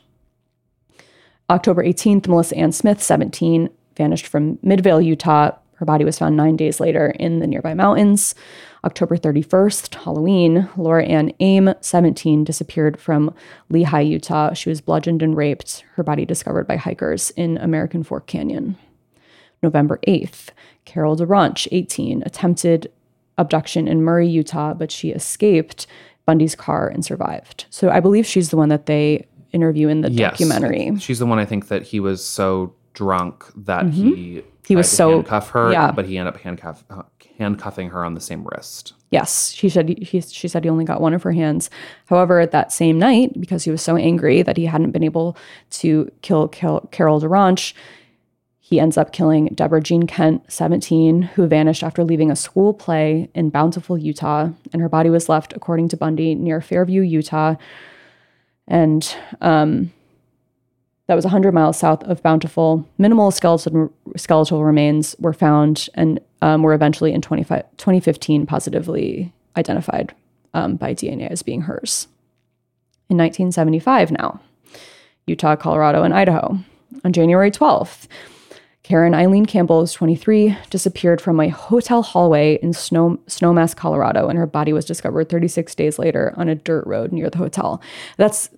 [1.51, 5.53] October 18th, Melissa Ann Smith, 17, vanished from Midvale, Utah.
[5.75, 8.35] Her body was found nine days later in the nearby mountains.
[8.87, 13.35] October 31st, Halloween, Laura Ann Aime, 17, disappeared from
[13.71, 14.53] Lehi, Utah.
[14.55, 15.85] She was bludgeoned and raped.
[15.95, 18.77] Her body discovered by hikers in American Fork Canyon.
[19.61, 20.51] November 8th,
[20.85, 22.93] Carol DaRonch, 18, attempted
[23.37, 25.89] abduction in Murray, Utah, but she escaped
[26.25, 27.67] Bundy's car and survived.
[27.71, 30.39] So I believe she's the one that they interview in the Yes.
[30.39, 30.93] documentary.
[31.01, 34.49] She's the one I think that he was so drunk that he Mm-hmm.
[34.67, 35.93] He was tried to so- handcuff her, yeah.
[35.93, 37.03] but he ended up handcuff, uh,
[37.39, 38.95] handcuffing her on the same wrist.
[39.11, 41.71] Yes, she said he, she said he only got one of her hands.
[42.07, 45.37] However, that same night, because he was so angry that he hadn't been able
[45.71, 47.73] to kill, kill Carol DaRonch,
[48.59, 53.31] he ends up killing Deborah Jean Kent, 17, who vanished after leaving a school play
[53.33, 57.55] in Bountiful, Utah, and her body was left, according to Bundy, near Fairview, Utah,
[58.67, 59.93] and um,
[61.07, 62.89] that was 100 miles south of Bountiful.
[62.99, 70.15] Minimal skeletal skeletal remains were found and um, were eventually in 2015 positively identified
[70.55, 72.09] um, by DNA as being hers.
[73.09, 74.41] In 1975, now,
[75.27, 76.59] Utah, Colorado, and Idaho.
[77.05, 78.07] On January 12th,
[78.83, 84.39] Caryn Eileen Campbell is 23, disappeared from a hotel hallway in Snow, Snowmass, Colorado, and
[84.39, 87.81] her body was discovered 36 days later on a dirt road near the hotel.
[88.17, 88.51] That's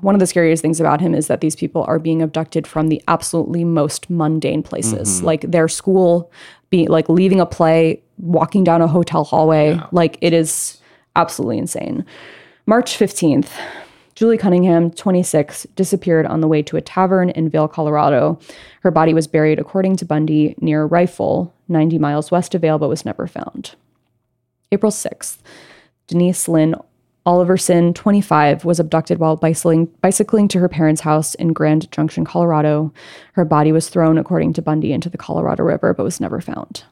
[0.00, 2.88] one of the scariest things about him is that these people are being abducted from
[2.88, 5.26] the absolutely most mundane places, mm-hmm.
[5.26, 6.30] like their school,
[6.70, 9.80] be like leaving a play, walking down a hotel hallway.
[9.92, 10.80] Like it is
[11.16, 12.04] absolutely insane.
[12.66, 13.50] March 15th,
[14.14, 18.38] Julie Cunningham, 26, disappeared on the way to a tavern in Vail, Colorado.
[18.82, 22.88] Her body was buried, according to Bundy, near Rifle, 90 miles west of Vail, but
[22.88, 23.76] was never found.
[24.72, 25.38] April 6th,
[26.08, 26.74] Denise Lynn
[27.28, 32.90] Oliverson, 25, was abducted while bicycling, bicycling to her parents' house in Grand Junction, Colorado.
[33.34, 36.84] Her body was thrown, according to Bundy, into the Colorado River, but was never found.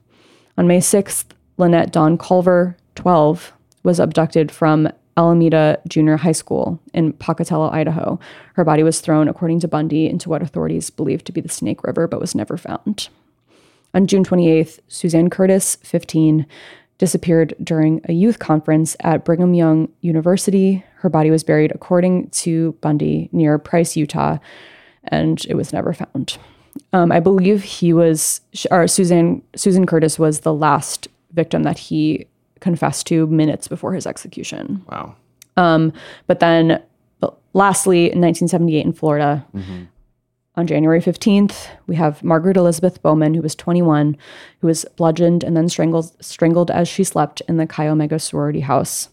[0.59, 1.25] On May 6th,
[1.57, 8.20] Lynette Dawn Culver, 12, was abducted from Alameda Junior High School in Pocatello, Idaho.
[8.57, 11.83] Her body was thrown, according to Bundy, into what authorities believed to be the Snake
[11.83, 13.09] River, but was never found.
[13.94, 16.44] On June 28th, Suzanne Curtis, 15,
[16.99, 20.85] disappeared during a youth conference at Brigham Young University.
[20.97, 24.39] Her body was buried, according to Bundy, near Price, Utah,
[25.05, 26.39] and it was never found.
[26.93, 32.27] Um, I believe he was, or Susan Susan Curtis was the last victim that he
[32.61, 34.85] confessed to minutes before his execution.
[34.91, 35.15] Wow.
[35.57, 35.93] Um,
[36.27, 36.83] But then,
[37.53, 39.47] lastly, in 1978 in Florida,
[40.57, 44.16] on January 15th, we have Margaret Elizabeth Bowman, who was 21,
[44.61, 48.61] who was bludgeoned and then strangled, strangled as she slept in the Chi Omega sorority
[48.61, 49.11] house.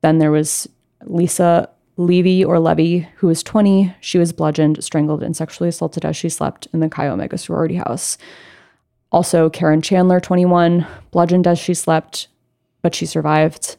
[0.00, 0.68] Then there was
[1.04, 3.94] Lisa Levy or Levy, who was 20.
[4.00, 7.76] She was bludgeoned, strangled, and sexually assaulted as she slept in the Chi Omega sorority
[7.76, 8.16] house.
[9.10, 12.28] Also, Karen Chandler, 21, bludgeoned as she slept,
[12.80, 13.76] but she survived.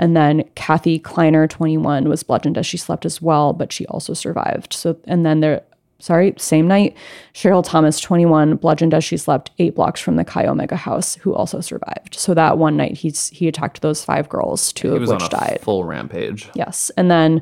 [0.00, 4.12] And then Kathy Kleiner, 21, was bludgeoned as she slept as well, but she also
[4.12, 4.72] survived.
[4.72, 5.62] So, and then there,
[6.02, 6.96] sorry, same night,
[7.32, 11.32] Cheryl Thomas, 21, bludgeoned as she slept eight blocks from the Chi Omega house, who
[11.32, 12.16] also survived.
[12.16, 15.26] So that one night, he's he attacked those five girls, two of was on which
[15.26, 15.60] a died.
[15.62, 16.50] full rampage.
[16.54, 16.90] Yes.
[16.96, 17.40] And then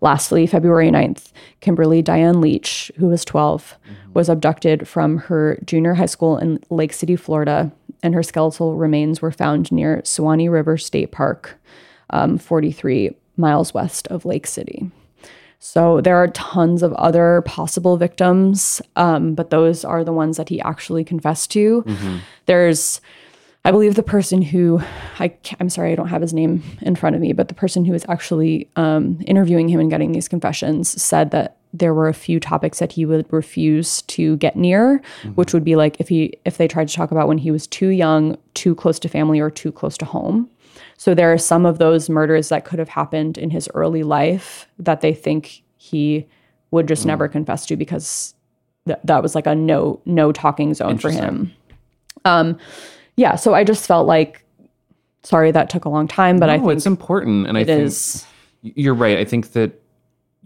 [0.00, 3.78] lastly, February 9th, Kimberly Diane Leach, who was 12,
[4.12, 7.70] was abducted from her junior high school in Lake City, Florida,
[8.02, 11.60] and her skeletal remains were found near Suwannee River State Park,
[12.10, 14.90] um, 43 miles west of Lake City.
[15.62, 20.48] So there are tons of other possible victims, um, but those are the ones that
[20.48, 21.84] he actually confessed to.
[22.46, 23.00] There's
[23.62, 24.80] I believe the person who
[25.18, 27.84] I, I'm sorry I don't have his name in front of me, but the person
[27.84, 32.14] who was actually um, interviewing him and getting these confessions said that there were a
[32.14, 35.02] few topics that he would refuse to get near,
[35.34, 37.66] which would be like if he if they tried to talk about when he was
[37.66, 40.48] too young, too close to family, or too close to home.
[41.00, 44.68] So there are some of those murders that could have happened in his early life
[44.78, 46.26] that they think he
[46.72, 48.34] would just never confess to because
[48.86, 51.54] th- that was like a no no talking zone for him.
[52.26, 52.58] Um,
[53.16, 54.44] yeah, so I just felt like
[55.22, 58.26] sorry that took a long time, but I think it's important, and I think is
[58.60, 59.16] you're right.
[59.16, 59.80] I think that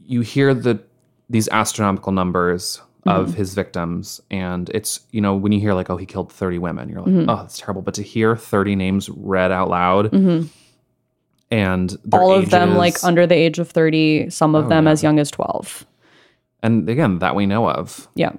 [0.07, 0.81] you hear the
[1.29, 3.37] these astronomical numbers of Mm-hmm.
[3.37, 6.89] his victims, and it's you know when you hear like, oh, he killed thirty women,
[6.89, 7.29] you're like, Mm-hmm.
[7.31, 7.83] oh, that's terrible.
[7.83, 10.49] But to hear thirty names read out loud, and
[11.51, 12.15] Mm-hmm.
[12.15, 15.31] all of them like under the age of 30, some of them as young as
[15.31, 15.87] 12.
[16.63, 18.33] and again that we know of, Yeah.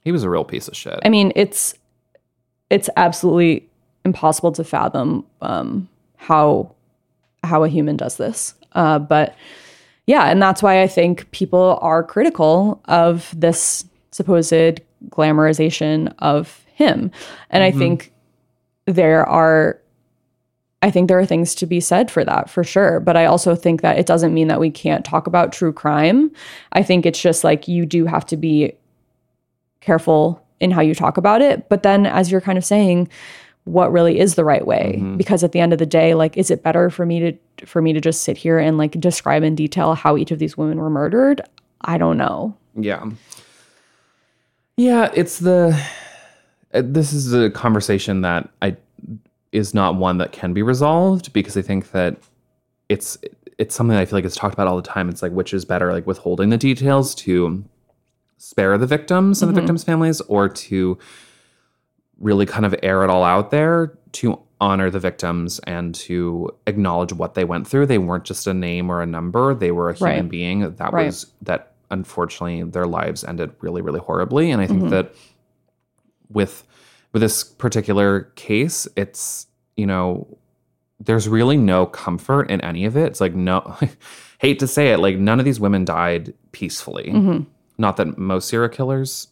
[0.00, 0.98] he was a real piece of shit.
[1.04, 1.74] I mean, it's
[2.70, 3.68] it's absolutely
[4.04, 6.72] impossible to fathom um, how
[7.44, 8.54] how a human does this.
[8.72, 9.34] Uh, but
[10.06, 17.10] yeah, and that's why I think people are critical of this supposed glamorization of him.
[17.50, 17.78] And I mm-hmm.
[17.78, 18.12] think
[18.86, 19.78] there are
[20.84, 22.98] I think there are things to be said for that for sure.
[22.98, 26.32] But I also think that it doesn't mean that we can't talk about true crime.
[26.72, 28.72] I think it's just like you do have to be
[29.80, 31.68] careful in how you talk about it.
[31.68, 33.08] But then, as you're kind of saying,
[33.64, 35.00] what really is the right way?
[35.16, 37.80] Because at the end of the day, like, is it better for me to for
[37.80, 40.78] me to just sit here and like describe in detail how each of these women
[40.78, 41.40] were murdered?
[41.82, 42.56] I don't know.
[42.74, 43.10] Yeah.
[44.76, 45.80] Yeah, it's the
[46.74, 48.76] uh, this is a conversation that I
[49.52, 52.16] is not one that can be resolved because I think that
[52.88, 53.18] it's
[53.58, 55.08] it's something that I feel like is talked about all the time.
[55.08, 57.64] It's like which is better, like withholding the details to
[58.38, 60.98] spare the victims and the victims' families, or to
[62.22, 67.12] really kind of air it all out there to honor the victims and to acknowledge
[67.12, 67.84] what they went through.
[67.84, 70.28] They weren't just a name or a number; they were a human Right.
[70.30, 70.60] being.
[70.76, 71.06] That Right.
[71.06, 71.68] was that.
[71.90, 75.14] Unfortunately, their lives ended really, really horribly, and I think that
[76.30, 76.64] with
[77.12, 80.26] with this particular case, it's you know
[81.00, 83.06] there's really no comfort in any of it.
[83.08, 83.76] It's like no,
[84.38, 87.10] hate to say it, like none of these women died peacefully.
[87.12, 87.42] Mm-hmm.
[87.78, 89.28] Not that most serial killers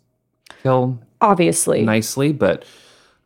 [0.63, 2.65] kill Obviously, nicely, but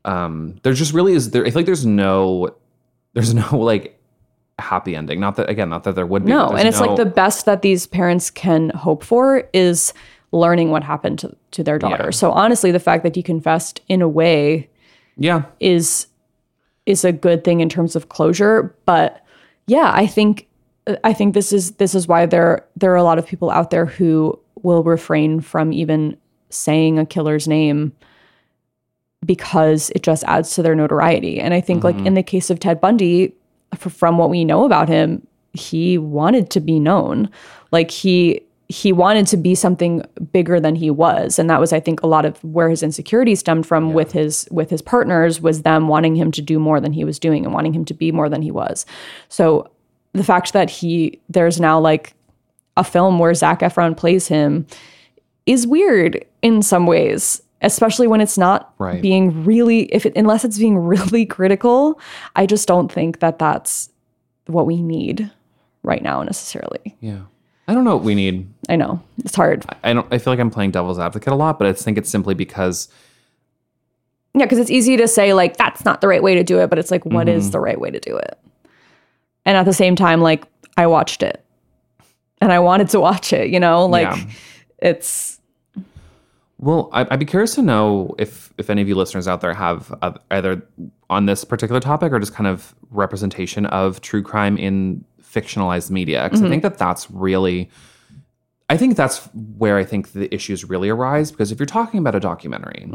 [0.05, 1.30] um, there just really is.
[1.30, 2.55] There, I feel like there's no,
[3.12, 4.00] there's no like
[4.59, 5.20] happy ending.
[5.20, 6.30] Not that again, not that there would be.
[6.30, 6.50] no.
[6.50, 9.92] And it's like the best that these parents can hope for is
[10.32, 12.07] learning what happened to, to their daughter.
[12.07, 12.11] Yeah.
[12.11, 14.68] So honestly, the fact that he confessed in a way
[15.16, 16.09] yeah, is
[16.86, 19.24] is a good thing in terms of closure but
[19.66, 20.46] yeah i think
[21.02, 23.70] I think this is this is why there there are a lot of people out
[23.70, 26.16] there who will refrain from even
[26.50, 27.92] saying a killer's name
[29.25, 31.41] because it just adds to their notoriety.
[31.41, 33.35] And I think like in the case of Ted Bundy,
[33.72, 37.31] f- from what we know about him, he wanted to be known.
[37.70, 40.03] Like he he wanted to be something
[40.33, 43.35] bigger than he was and that was i think a lot of where his insecurity
[43.35, 46.91] stemmed from with his with his partners was them wanting him to do more than
[46.91, 48.87] he was doing and wanting him to be more than he was
[49.29, 49.70] so
[50.14, 52.14] the fact that he there's now like
[52.77, 54.66] a film where Zac Efron plays him
[55.47, 59.03] is weird in some ways, especially when it's not Right.
[59.03, 61.99] being really if it unless it's being really critical.
[62.37, 63.91] I just don't think that that's
[64.47, 65.31] what we need
[65.83, 66.97] right now necessarily.
[67.01, 67.21] Yeah.
[67.67, 68.47] I don't know what we need.
[68.69, 69.65] I know it's hard.
[69.83, 72.11] I don't I feel like I'm playing devil's advocate a lot, but I think it's
[72.11, 72.89] simply because
[74.35, 76.69] Yeah, because it's easy to say like that's not the right way to do it,
[76.71, 77.53] but it's like what is mm-hmm.
[77.53, 78.39] the right way to do it?
[79.47, 80.45] And at the same time, like
[80.77, 81.45] I watched it
[82.41, 84.25] and I wanted to watch it, you know, like Yeah.
[84.79, 85.41] it's
[86.65, 89.53] Well, I- I'd be curious to know if if any of you listeners out there
[89.53, 90.62] have uh, either
[91.11, 96.23] on this particular topic or just kind of representation of true crime in fictionalized media,
[96.25, 97.69] because I think that that's really,
[98.71, 101.31] I think that's where I think the issues really arise.
[101.31, 102.89] Because if you're talking about a documentary,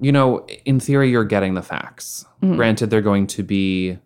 [0.00, 2.24] you know, in theory, you're getting the facts.
[2.56, 3.98] Granted, they're going to be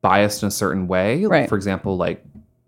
[0.00, 1.24] biased in a certain way.
[1.26, 1.48] Right.
[1.48, 2.24] For example, like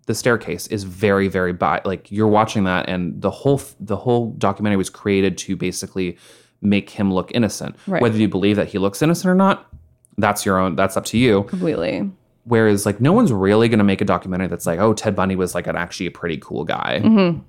[0.07, 4.31] the staircase is very, very bi- like you're watching that, and the whole the whole
[4.31, 6.17] documentary was created to basically
[6.61, 7.75] make him look innocent.
[7.87, 8.01] Right.
[8.01, 9.71] Whether you believe that he looks innocent or not,
[10.17, 10.75] that's your own.
[10.75, 11.43] That's up to you.
[11.43, 12.09] completely
[12.43, 15.35] Whereas, like, no one's really going to make a documentary that's like, oh, Ted Bundy
[15.35, 17.01] was like an actually a pretty cool guy.
[17.03, 17.39] Mm-hmm.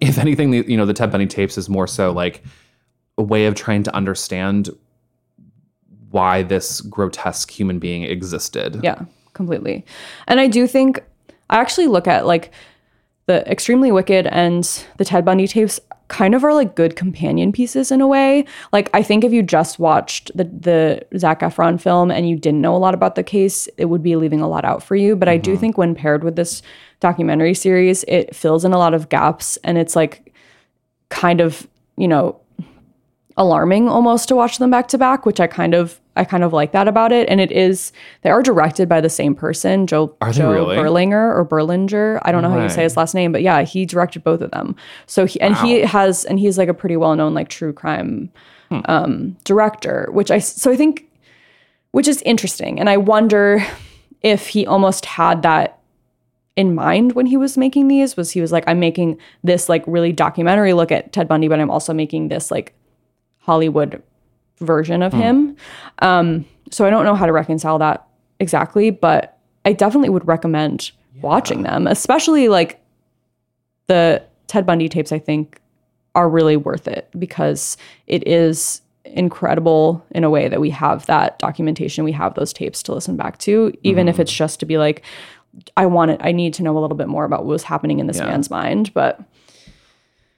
[0.00, 2.42] If anything, the, you know, the Ted Bundy tapes is more so like
[3.18, 4.70] a way of trying to understand
[6.10, 8.80] why this grotesque human being existed.
[8.82, 9.84] Yeah, completely.
[10.28, 11.02] And I do think
[11.52, 12.50] I actually look at like
[13.26, 14.64] the Extremely Wicked and
[14.96, 15.78] the Ted Bundy tapes
[16.08, 18.44] kind of are like good companion pieces in a way.
[18.72, 22.60] Like I think if you just watched the the Zac Efron film and you didn't
[22.60, 25.16] know a lot about the case, it would be leaving a lot out for you.
[25.16, 25.60] But I do mm-hmm.
[25.60, 26.62] think when paired with this
[27.00, 30.34] documentary series, it fills in a lot of gaps and it's like
[31.08, 32.40] kind of, you know,
[33.38, 36.52] alarming almost to watch them back to back, which I kind of I kind of
[36.52, 37.28] like that about it.
[37.28, 37.92] And it is
[38.22, 40.76] they are directed by the same person, Joe Are they Joe really?
[40.76, 42.20] Berlinger or Berlinger.
[42.22, 44.50] I don't know how you say his last name, but yeah, he directed both of
[44.50, 44.76] them.
[45.06, 48.30] So he and he has and he's like a pretty well known like true crime
[48.72, 48.80] Hmm.
[48.86, 51.04] um, director, which I so I think
[51.90, 52.80] which is interesting.
[52.80, 53.62] And I wonder
[54.22, 55.78] if he almost had that
[56.56, 59.82] in mind when he was making these was he was like i'm making this like
[59.86, 62.74] really documentary look at ted bundy but i'm also making this like
[63.38, 64.02] hollywood
[64.58, 65.56] version of him.
[65.98, 68.06] Um so i don't know how to reconcile that
[68.40, 69.36] exactly but
[69.66, 70.90] i definitely would recommend
[71.20, 72.80] watching them especially like
[73.88, 75.60] the ted bundy tapes i think
[76.14, 77.76] are really worth it because
[78.06, 82.82] it is incredible in a way that we have that documentation we have those tapes
[82.82, 85.02] to listen back to even if it's just to be like
[85.76, 87.98] i want it i need to know a little bit more about what was happening
[87.98, 88.26] in this Yeah.
[88.26, 89.20] man's mind but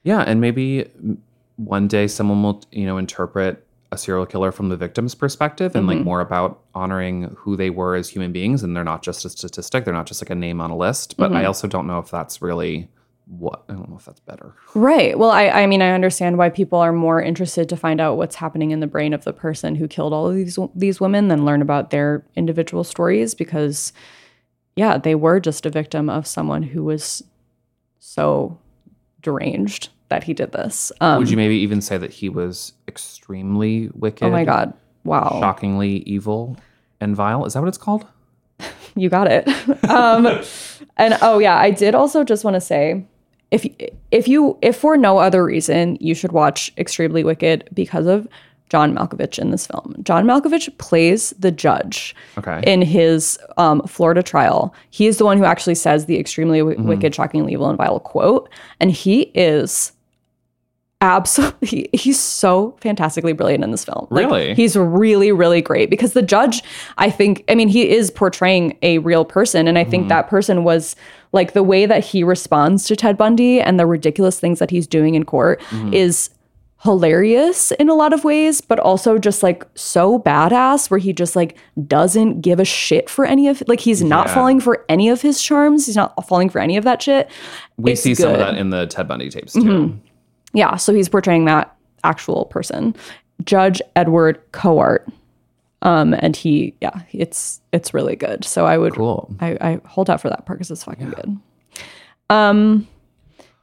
[0.03, 1.17] Yeah, and maybe mm,
[1.55, 3.64] one day someone will, you know, interpret
[3.95, 6.05] a serial killer from the victim's perspective and like mm-hmm.
[6.05, 9.85] more about honoring who they were as human beings and they're not just a statistic,
[9.85, 11.47] they're not just like a name on a list, but I mm-hmm.
[11.47, 12.87] also don't know if that's really
[13.27, 14.53] what I don't know if that's better.
[14.75, 15.17] right.
[15.17, 18.35] Well i i mean i understand why people are more interested to find out what's
[18.35, 21.45] happening in the brain of the person who killed all of these these women than
[21.45, 23.93] learn about their individual stories because
[24.75, 27.23] yeah they were just a victim of someone who was
[27.99, 28.59] so
[29.21, 33.89] deranged that he did this um, Would you maybe even say that he was extremely
[33.93, 34.25] wicked?
[34.25, 36.57] oh my god wow Shockingly evil
[37.01, 37.45] and vile.
[37.45, 38.07] Is that what it's called?
[38.95, 39.47] you got it.
[39.89, 40.25] um,
[40.97, 43.05] and oh yeah, I did also just want to say,
[43.51, 43.65] if
[44.11, 48.27] if you if for no other reason, you should watch Extremely Wicked because of
[48.69, 49.95] John Malkovich in this film.
[50.03, 52.61] John Malkovich plays the judge Okay.
[52.65, 54.73] in his um, Florida trial.
[54.89, 57.99] He is the one who actually says the extremely w- wicked, shockingly evil, and vile
[57.99, 58.49] quote,
[58.79, 59.91] and he is
[61.05, 64.53] absolutely he's so fantastically brilliant in this film Like, Really?
[64.55, 66.63] he's really really great because the judge
[66.97, 70.63] i think i mean he is portraying a real person and i think that person
[70.63, 70.95] was
[71.31, 74.87] like the way that he responds to ted bundy and the ridiculous things that he's
[74.87, 75.61] doing in court
[75.93, 76.29] is
[76.83, 81.35] hilarious in a lot of ways but also just like so badass where he just
[81.35, 84.33] like doesn't give a shit for any of like he's not Yeah.
[84.35, 87.27] falling for any of his charms he's not falling for any of that shit
[87.77, 88.35] we It's see some of.
[88.39, 88.53] Mm-hmm.
[88.53, 89.99] that in the Ted Bundy tapes too.
[90.55, 92.95] Yeah, so he's portraying that actual person.
[93.43, 95.07] Judge Edward Cowart
[95.81, 98.43] Um, and he, yeah, it's it's really good.
[98.45, 99.29] So I would, Cool.
[99.39, 101.37] I, I hold out for that part because it's fucking good.
[102.29, 102.87] Um,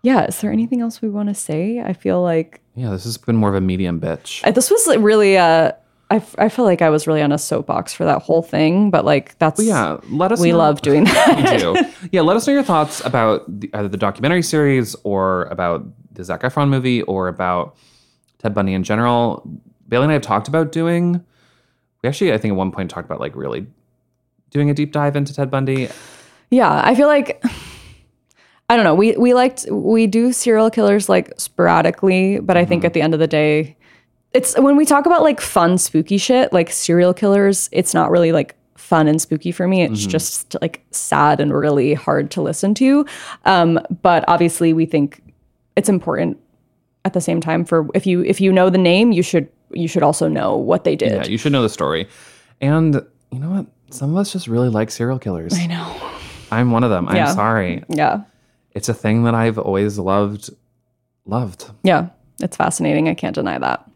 [0.02, 0.26] yeah.
[0.26, 1.80] Is there anything else we want to say?
[1.80, 4.42] I feel like Yeah, this has been more of a medium bitch.
[4.46, 5.36] I- this was like, really.
[5.38, 5.72] Uh,
[6.10, 8.90] I, f- I feel like I was really on a soapbox for that whole thing,
[8.90, 10.40] but like that's yeah, let us.
[10.40, 11.36] we know- love doing that.
[11.38, 12.08] we do.
[12.12, 16.24] Yeah, let us know your thoughts about the, either the documentary series or about the
[16.24, 17.76] Zac Efron movie or about
[18.38, 19.48] Ted Bundy in general.
[19.88, 21.24] Bailey and I have talked about doing.
[22.02, 23.66] We actually, I think, at one point talked about like really
[24.50, 25.88] doing a deep dive into Ted Bundy.
[26.50, 27.42] Yeah, I feel like
[28.68, 28.94] I don't know.
[28.94, 33.14] We we liked we do serial killers like sporadically, but I think at the end
[33.14, 33.76] of the day,
[34.32, 38.32] it's when we talk about like fun spooky shit, like serial killers, it's not really
[38.32, 39.82] like fun and spooky for me.
[39.82, 43.06] It's just like sad and really hard to listen to.
[43.44, 45.22] Um, but obviously, we think
[45.76, 46.38] it's important
[47.04, 49.88] at the same time for if you if you know the name, you should you
[49.88, 51.12] should also know what they did.
[51.12, 52.08] Yeah, you should know the story.
[52.60, 52.94] And
[53.30, 53.66] you know what?
[53.90, 55.52] Some of us just really like serial killers.
[55.58, 55.96] I know.
[56.50, 57.08] I'm one of them.
[57.08, 57.34] I'm Yeah.
[57.34, 57.82] sorry.
[57.88, 58.22] Yeah.
[58.72, 60.50] It's a thing that I've always loved.
[61.26, 61.70] Loved.
[61.82, 62.08] Yeah,
[62.40, 63.08] it's fascinating.
[63.08, 63.88] I can't deny that.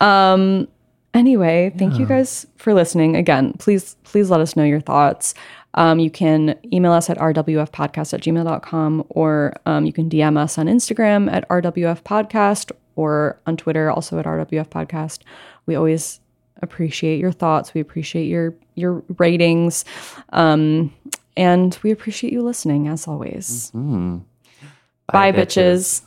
[0.00, 0.68] Um
[1.14, 3.16] anyway, thank you guys for listening.
[3.16, 5.34] Again, please please let us know your thoughts.
[5.78, 10.58] Um, you can email us at rwfpodcast at gmail.com or um, you can DM us
[10.58, 15.20] on Instagram at rwfpodcast or on Twitter also at rwfpodcast.
[15.66, 16.18] We always
[16.60, 17.74] appreciate your thoughts.
[17.74, 19.84] We appreciate your your ratings.
[20.30, 20.92] Um,
[21.36, 23.70] and we appreciate you listening as always.
[25.12, 26.02] Bye, bitches.